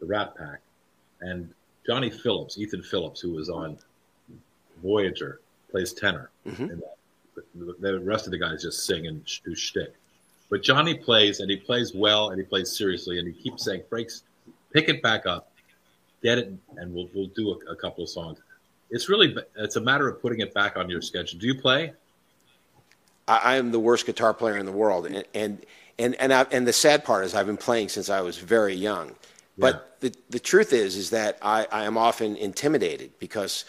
[0.00, 0.60] the Rat Pack,
[1.20, 1.52] and
[1.86, 3.78] Johnny Phillips, Ethan Phillips, who was on
[4.82, 6.30] Voyager, plays tenor.
[6.46, 6.70] Mhm.
[6.70, 6.82] And
[7.54, 9.94] the, the rest of the guys just sing and do shtick.
[10.50, 13.82] But Johnny plays, and he plays well, and he plays seriously, and he keeps saying,
[13.90, 14.22] "Frakes,
[14.72, 15.52] pick it back up,
[16.22, 18.38] get it, and we'll we'll do a, a couple of songs."
[18.90, 21.38] It's really it's a matter of putting it back on your schedule.
[21.38, 21.92] Do you play?
[23.30, 25.64] I, I am the worst guitar player in the world, and and
[25.98, 28.74] and and, I, and the sad part is I've been playing since I was very
[28.74, 29.14] young.
[29.56, 33.66] But the the truth is is that I, I am often intimidated because,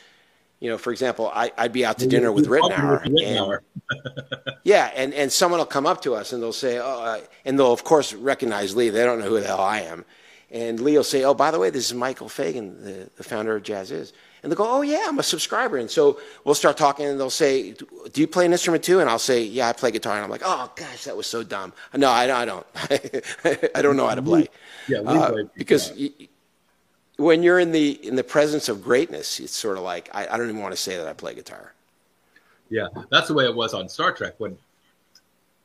[0.61, 4.89] you know, for example, I, I'd be out to dinner with Ritenour, with and yeah,
[4.95, 7.73] and and someone will come up to us and they'll say, oh, uh, and they'll
[7.73, 8.89] of course recognize Lee.
[8.89, 10.05] They don't know who the hell I am,
[10.49, 13.55] and Lee will say, oh, by the way, this is Michael Fagien, the, the founder
[13.57, 14.13] of JAZZIZ.
[14.43, 15.77] And they'll go, oh yeah, I'm a subscriber.
[15.77, 17.73] And so we'll start talking, and they'll say,
[18.11, 18.99] do you play an instrument too?
[18.99, 20.15] And I'll say, yeah, I play guitar.
[20.15, 21.73] And I'm like, oh gosh, that was so dumb.
[21.95, 22.65] No, I, I don't.
[23.75, 24.47] I don't know how to play.
[24.87, 26.09] Yeah, we Uh, because guitar.
[26.19, 26.27] y-
[27.17, 30.37] when you're in the in the presence of greatness, it's sort of like I, I
[30.37, 31.73] don't even want to say that I play guitar.
[32.71, 34.57] Yeah, that's the way it was on Star Trek when,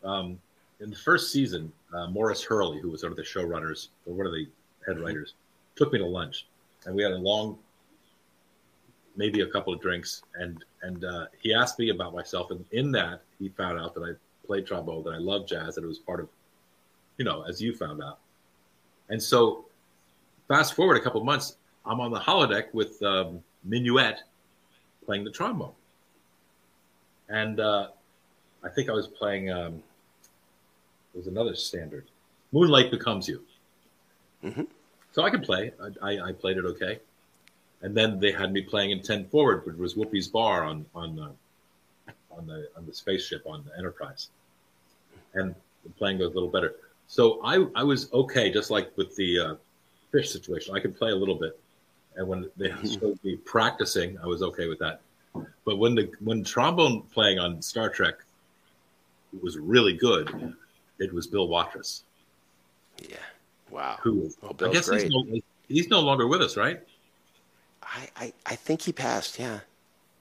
[0.05, 0.39] um,
[0.81, 4.27] in the first season, uh, Maurice Hurley, who was one of the showrunners or one
[4.27, 4.47] of the
[4.87, 5.33] head writers,
[5.77, 6.47] took me to lunch,
[6.85, 7.57] and we had a long,
[9.17, 12.93] maybe a couple of drinks, and and uh, he asked me about myself, and in
[12.93, 14.13] that he found out that I
[14.47, 16.29] played trombone, that I loved jazz, that it was part of,
[17.19, 18.19] you know, as you found out,
[19.09, 19.65] and so,
[20.49, 24.19] fast forward a couple of months, I'm on the holodeck with um, Minuet,
[25.05, 25.73] playing the trombone
[27.29, 27.89] and uh,
[28.65, 29.51] I think I was playing.
[29.51, 29.83] Um,
[31.15, 32.07] it was another standard.
[32.53, 33.43] Moonlight becomes you.
[34.45, 34.67] Mhm.
[35.13, 35.73] So I could play.
[36.03, 37.01] I, I, I played it okay,
[37.83, 41.19] and then they had me playing in ten forward, which was Whoopi's bar on on
[41.19, 44.29] uh, on the on the spaceship on the Enterprise,
[45.35, 46.77] and the playing goes a little better.
[47.07, 49.55] So I I was okay, just like with the uh,
[50.13, 50.75] Phish situation.
[50.75, 51.59] I could play a little bit,
[52.17, 55.01] and when they showed me practicing, I was okay with that.
[55.65, 58.15] But when the when trombone playing on Star Trek
[59.43, 60.55] was really good,
[60.99, 62.05] it was Bill Watrous,
[62.99, 63.17] Yeah.
[63.71, 63.99] Wow.
[64.01, 65.25] who Oh, I guess he's no,
[65.69, 66.81] he's no longer with us, right?
[67.87, 69.39] I, I, I think he passed.
[69.39, 69.61] Yeah.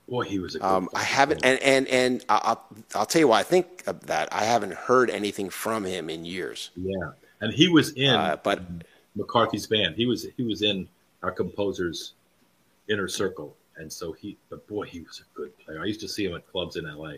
[0.07, 3.19] Boy, he was a good Um, I haven't, and and and I- I'll I'll tell
[3.19, 4.29] you why I think of that.
[4.31, 6.69] I haven't heard anything from him in years.
[6.75, 8.61] yeah, and he was in Uh, but
[9.15, 9.95] McCarthy's band.
[9.95, 10.87] He was he was in
[11.23, 12.13] our composer's
[12.87, 14.37] inner circle, and so he.
[14.49, 15.81] But boy, he was a good player.
[15.81, 17.17] I used to see him at clubs in L.A.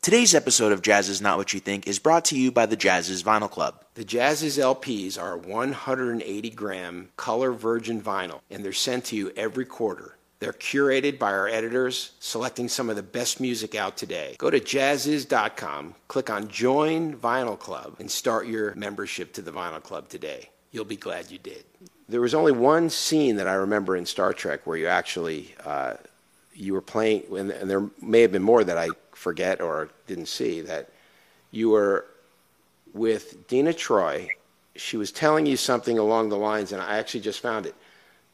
[0.00, 3.22] Today's episode of JAZZIZ Not What You Think is brought to you by the JAZZIZ
[3.22, 3.84] Vinyl Club.
[3.94, 9.64] the JAZZIZ LPs are 180 gram color virgin vinyl, and they're sent to you every
[9.64, 10.16] quarter.
[10.40, 14.36] They're curated by our editors, selecting some of the best music out today.
[14.38, 19.82] Go to jazziz.com, click on Join Vinyl Club, and start your membership to the Vinyl
[19.82, 20.50] Club today.
[20.70, 21.64] You'll be glad you did.
[22.08, 25.94] There was only one scene that I remember in Star Trek where you actually uh,
[26.58, 30.26] you were playing, and, and there may have been more that I forget or didn't
[30.26, 30.60] see.
[30.60, 30.90] That
[31.52, 32.06] you were
[32.92, 34.28] with Deanna Troi.
[34.76, 37.74] She was telling you something along the lines, and I actually just found it.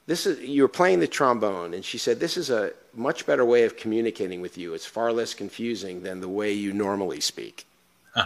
[0.06, 3.44] This is you were playing the trombone, and she said, "This is a much better
[3.44, 4.74] way of communicating with you.
[4.74, 7.66] It's far less confusing than the way you normally speak."
[8.16, 8.22] Do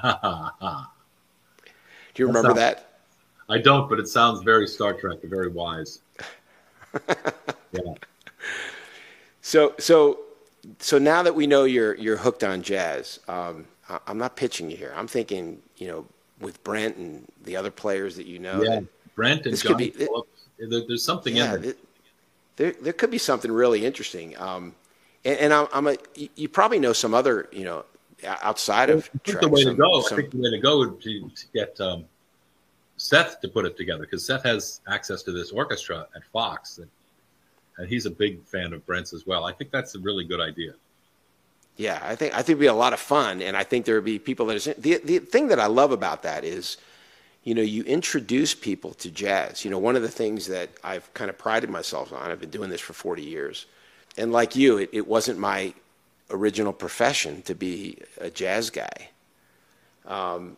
[2.17, 2.85] you remember not- that?
[3.51, 6.01] I don't, but it sounds very Star Trek, very wise.
[7.73, 7.95] yeah.
[9.49, 10.19] So, so,
[10.79, 14.71] so now that we know you're you're hooked on jazz, um, I, I'm not pitching
[14.71, 14.93] you here.
[14.95, 16.05] I'm thinking, you know,
[16.39, 18.63] with Brent and the other players that you know.
[18.63, 18.81] Yeah,
[19.15, 20.49] Brent and John be- Phillips.
[20.59, 21.73] There, there's something yeah, in there.
[21.73, 21.77] th-
[22.57, 24.37] there there could be something really interesting.
[24.37, 24.75] Um,
[25.25, 27.87] and, and I'm, I'm a you- probably know some other you know
[28.23, 30.03] outside I of think Trek, the way to go.
[30.03, 32.05] some- I think the way to go would be to get um,
[32.99, 36.91] Seth to put it together because Seth has access to this orchestra at Fox, and,
[37.79, 39.45] and he's a big fan of Brent's as well.
[39.45, 40.75] I think that's a really good idea.
[41.77, 43.95] Yeah, I think I think it'd be a lot of fun, and I think there
[43.95, 46.77] would be people that are the the thing that I love about that is,
[47.45, 49.65] you know, you introduce people to jazz.
[49.65, 52.33] You know, one of the things that I've kind of prided myself on.
[52.33, 53.67] I've been doing this for forty years,
[54.17, 55.73] and like you, it, it wasn't my
[56.31, 59.11] original profession to be a jazz guy.
[60.05, 60.57] Um,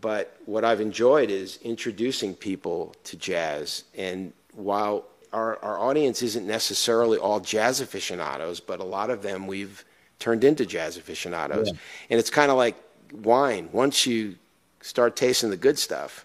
[0.00, 6.46] but what I've enjoyed is introducing people to jazz, and while our, our audience isn't
[6.46, 9.84] necessarily all jazz aficionados, but a lot of them we've
[10.18, 11.68] turned into jazz aficionados.
[11.68, 11.78] Yeah.
[12.10, 12.76] And it's kind of like
[13.12, 13.68] wine.
[13.72, 14.36] Once you
[14.80, 16.24] start tasting the good stuff,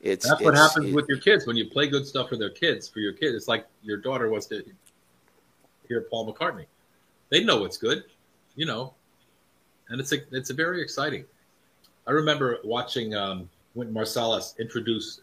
[0.00, 2.50] it's That's what happens it- with your kids when you play good stuff for their
[2.50, 2.88] kids.
[2.88, 4.62] For your kids, it's like your daughter wants to
[5.88, 6.66] hear Paul McCartney.
[7.30, 8.04] They know what's good,
[8.54, 8.94] you know,
[9.88, 11.24] and it's a, it's a very exciting.
[12.06, 15.22] I remember watching um, Wynton Marsalis introduce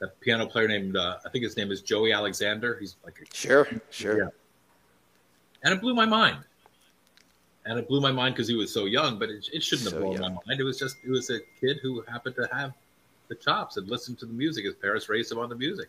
[0.00, 2.76] that piano player named uh, I think his name is Joey Alexander.
[2.80, 4.18] He's like a Sure, sure.
[4.18, 4.28] Yeah.
[5.64, 6.38] and it blew my mind.
[7.66, 9.96] And it blew my mind because he was so young, but it, it shouldn't So
[9.96, 10.22] have blown young.
[10.34, 10.60] my mind.
[10.60, 12.72] It was just, it was a kid who happened to have
[13.28, 14.64] the chops and listened to the music.
[14.64, 15.88] His parents raised him on the music.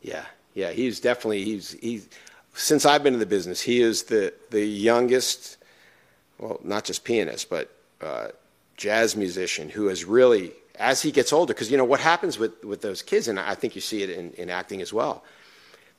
[0.00, 2.08] Yeah, yeah, he's definitely he's he's
[2.54, 5.58] since I've been in the business, he is the the youngest,
[6.38, 8.28] well, not just pianist, but uh,
[8.78, 12.64] jazz musician who has really, as he gets older, because you know what happens with
[12.64, 15.22] with those kids, and I think you see it in, in acting as well.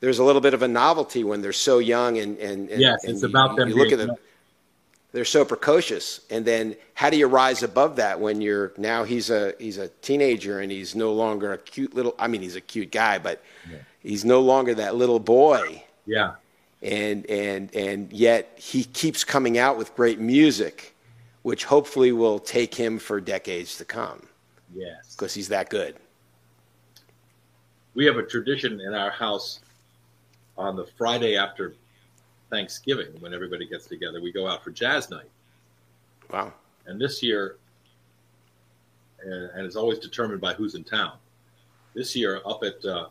[0.00, 3.04] There's a little bit of a novelty when they're so young, and and, and Yes,
[3.04, 4.16] and it's you- about them You look at them.
[5.12, 9.30] They're so precocious, and then how do you rise above that when you're now he's
[9.30, 12.14] a he's a teenager and he's no longer a cute little.
[12.18, 13.78] I mean, he's a cute guy, but Yeah.
[14.00, 16.32] he's no longer that little boy Yeah.
[16.82, 20.94] and and and yet he keeps coming out with great music
[21.42, 24.22] which hopefully will take him for decades to come
[24.74, 25.14] Yes.
[25.14, 25.96] because he's that good
[27.94, 29.60] We have a tradition in our house
[30.56, 31.74] on the Friday after
[32.50, 34.20] Thanksgiving when everybody gets together.
[34.20, 35.30] We go out for jazz night.
[36.30, 36.52] wow
[36.86, 37.56] And this year,
[39.24, 41.16] and, it's always determined by who's in town.
[41.94, 43.08] This year, up at uh,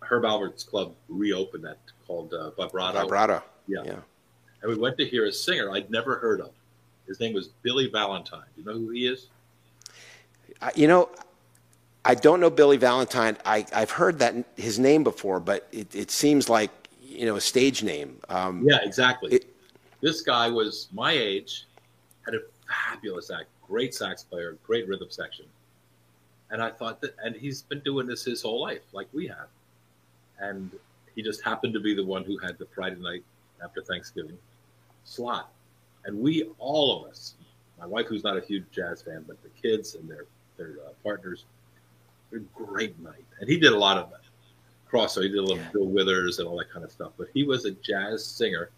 [0.00, 3.02] Herb Alpert's club, reopened that called uh, Vibrato.
[3.02, 3.82] vibrato Yeah.
[3.84, 4.00] yeah
[4.62, 6.50] And we went to hear a singer I'd never heard of.
[7.06, 8.44] His name was Billy Valentine.
[8.54, 9.28] Do you know who he is?
[10.74, 11.08] You know
[12.04, 16.10] i don't know billy valentine I, i've heard that his name before but it, it
[16.10, 16.70] seems like
[17.02, 19.34] you know a stage name um, Yeah, exactly.
[19.34, 19.46] It-
[20.00, 21.66] this guy was my age,
[22.24, 25.44] had a fabulous act, great sax player, great rhythm section.
[26.50, 29.48] And I thought that, and he's been doing this his whole life, like we have.
[30.38, 30.70] And
[31.14, 33.22] he just happened to be the one who had the Friday night
[33.62, 34.38] after Thanksgiving
[35.04, 35.52] slot.
[36.06, 37.34] And we, all of us,
[37.78, 40.24] my wife, who's not a huge jazz fan, but the kids and their
[40.60, 41.44] their uh, partners,
[42.32, 43.24] a great night.
[43.40, 44.20] And he did a lot of that.
[44.88, 45.70] Cross, so he did a little Yeah.
[45.72, 47.12] Bill Withers and all that kind of stuff.
[47.16, 48.70] But he was a jazz singer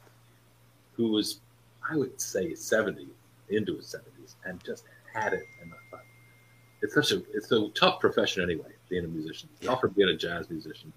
[0.95, 1.41] who was,
[1.89, 3.09] I would say, 70,
[3.49, 5.45] into his 70s, and just had it.
[5.61, 6.05] And I thought,
[6.83, 9.49] it's such a it's a tough profession anyway, being a musician.
[9.55, 9.71] It's Yeah.
[9.75, 10.93] tougher being a jazz musician.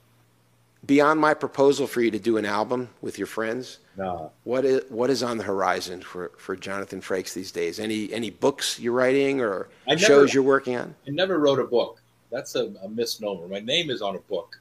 [0.85, 4.81] Beyond my proposal for you to do an album with your friends No, what is
[4.89, 8.93] what is on the horizon for, for jonathan frakes these days any any books you're
[8.93, 12.01] writing or never- shows you're working on I never wrote a book.
[12.31, 13.47] That's a, a misnomer.
[13.47, 14.59] My name is on a book,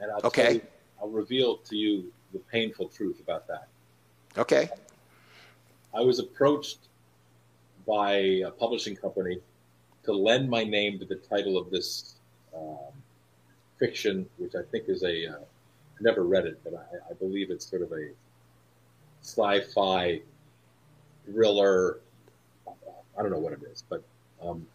[0.00, 0.54] and I'll Okay.
[0.54, 0.62] you,
[1.00, 3.68] I'll reveal to you the painful truth about that.
[4.36, 4.68] okay
[5.94, 6.78] I was approached
[7.86, 8.12] by
[8.46, 9.38] a publishing company
[10.04, 12.14] to lend my name to the title of this
[12.56, 12.92] um,
[13.78, 15.26] fiction, which I think is a.
[15.28, 15.34] Uh,
[16.02, 18.10] never read it, but I, I believe it's sort of a
[19.22, 20.20] sci-fi
[21.26, 22.00] thriller.
[22.66, 24.02] I don't know what it is, but
[24.42, 24.66] um,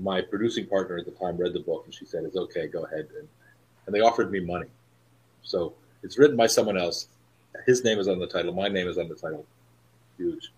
[0.00, 2.84] my producing partner at the time read the book and she said, "It's okay, go
[2.84, 3.28] ahead." And,
[3.86, 4.68] and they offered me money,
[5.42, 7.08] so it's written by someone else.
[7.66, 8.52] His name is on the title.
[8.52, 9.44] My name is on the title.
[10.16, 10.52] Huge,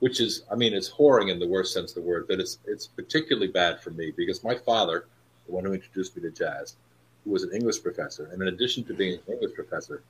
[0.00, 2.58] which is, I mean, it's whoring in the worst sense of the word, but it's
[2.66, 5.06] it's particularly bad for me because my father,
[5.46, 6.76] the one who introduced me to jazz,
[7.24, 10.02] was an English professor, and in addition to being an English professor,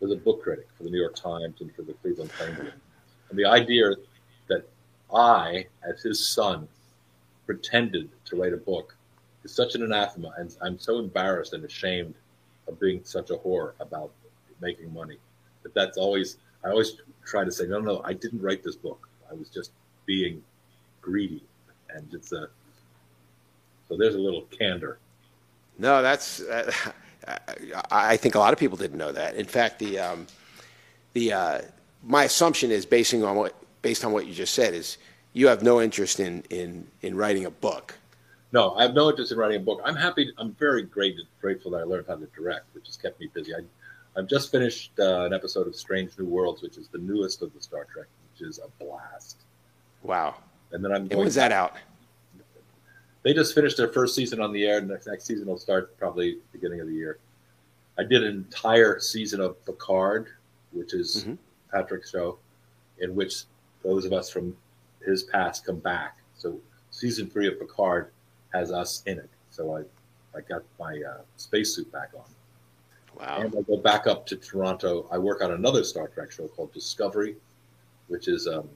[0.00, 2.56] was a book critic for the New York Times and for the Cleveland Plain
[3.30, 3.92] And the idea
[4.48, 4.68] that
[5.14, 6.68] I, as his son,
[7.46, 8.96] pretended to write a book
[9.44, 12.14] is such an anathema, and I'm so embarrassed and ashamed
[12.68, 14.12] of being such a whore about
[14.60, 15.18] making money.
[15.62, 19.08] But that's always I always try to say, no, no, I didn't write this book.
[19.28, 19.72] I was just
[20.06, 20.42] being
[21.00, 21.42] greedy,
[21.90, 22.48] and it's a
[23.88, 24.98] so there's a little candor.
[25.82, 26.40] No, that's.
[26.40, 26.72] Uh,
[27.90, 29.36] I think a lot of people didn't know that.
[29.36, 30.26] In fact, the um,
[31.12, 31.60] the uh,
[32.02, 34.96] my assumption is basing on what based on what you just said is
[35.32, 37.98] you have no interest in in in writing a book.
[38.52, 39.80] No, I have no interest in writing a book.
[39.84, 40.32] I'm happy.
[40.38, 43.52] I'm very great, grateful that I learned how to direct, which has kept me busy.
[43.54, 43.60] I,
[44.16, 47.52] I've just finished uh, an episode of Strange New Worlds, which is the newest of
[47.54, 49.38] the Star Trek, which is a blast.
[50.02, 50.36] Wow.
[50.70, 51.02] And then I'm.
[51.10, 51.74] And when's that out?
[53.22, 54.78] They just finished their first season on the air.
[54.78, 57.18] and Next next season will start probably beginning of the year.
[57.98, 60.28] I did an entire season of Picard,
[60.72, 61.34] which is mm-hmm.
[61.72, 62.38] Patrick's show,
[62.98, 63.44] in which
[63.84, 64.56] those of us from
[65.04, 66.18] his past come back.
[66.36, 66.58] So
[66.90, 68.10] season three of Picard
[68.52, 69.30] has us in it.
[69.50, 69.82] So I,
[70.36, 72.24] I got my uh, spacesuit back on.
[73.18, 73.42] Wow.
[73.42, 75.06] And I go back up to Toronto.
[75.12, 77.36] I work on another Star Trek show called Discovery,
[78.08, 78.68] which is um,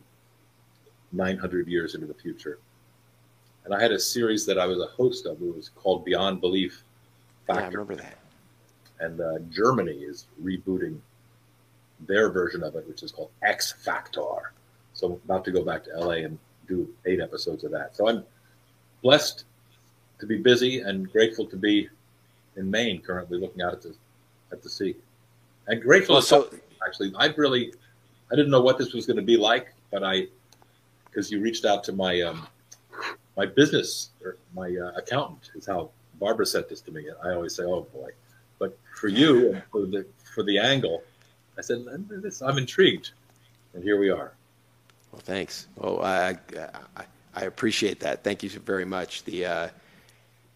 [1.13, 2.59] 900 years into the future.
[3.67, 5.43] And I had a series that I was a host of.
[5.43, 6.85] It was called Beyond Belief
[7.49, 7.63] Factor.
[7.63, 8.19] Yeah, I remember that.
[9.01, 10.99] And uh, Germany is rebooting
[12.07, 14.53] their version of it, which is called X Factor.
[14.95, 16.39] So I'm about to go back to LA and
[16.69, 17.97] do eight episodes of that.
[17.97, 18.25] So I'm
[19.03, 19.45] blessed
[20.21, 21.89] to be busy and grateful to be
[22.57, 23.95] in Maine currently looking out at the
[24.53, 24.95] at the sea.
[25.67, 26.51] And grateful well, so,
[26.87, 27.75] actually I really
[28.31, 30.29] I didn't know what this was going to be like, but I
[31.07, 32.47] because you reached out to my um,
[33.37, 37.07] my business or my uh, accountant is how Barbara said this to me.
[37.25, 38.11] I always say, "Oh boy,"
[38.59, 41.03] but for you and for the for the angle,
[41.59, 41.85] I said,
[42.43, 43.11] "I'm intrigued,"
[43.75, 44.33] and here we are.
[45.13, 45.67] Well, thanks.
[45.77, 46.39] Well, I
[46.97, 48.25] I, I appreciate that.
[48.25, 49.25] Thank you very much.
[49.25, 49.69] The uh,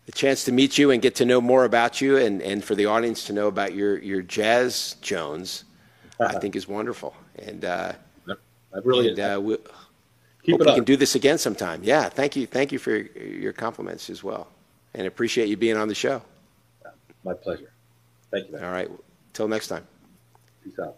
[0.07, 2.75] the chance to meet you and get to know more about you, and, and for
[2.75, 5.65] the audience to know about your your jazz Jones,
[6.19, 7.15] I think is wonderful.
[7.39, 7.93] And uh,
[8.29, 9.59] I really and, uh, we'll,
[10.43, 10.75] Keep Hope we up.
[10.77, 11.83] can do this again sometime.
[11.85, 12.47] Yeah, thank you.
[12.47, 14.49] Thank you for your compliments as well.
[14.95, 16.23] And appreciate you being on the show.
[17.25, 17.73] My pleasure.
[18.31, 18.55] Thank you.
[18.55, 18.65] Man.
[18.65, 18.91] All right.
[19.35, 19.87] Till next time.
[20.65, 20.97] Peace out.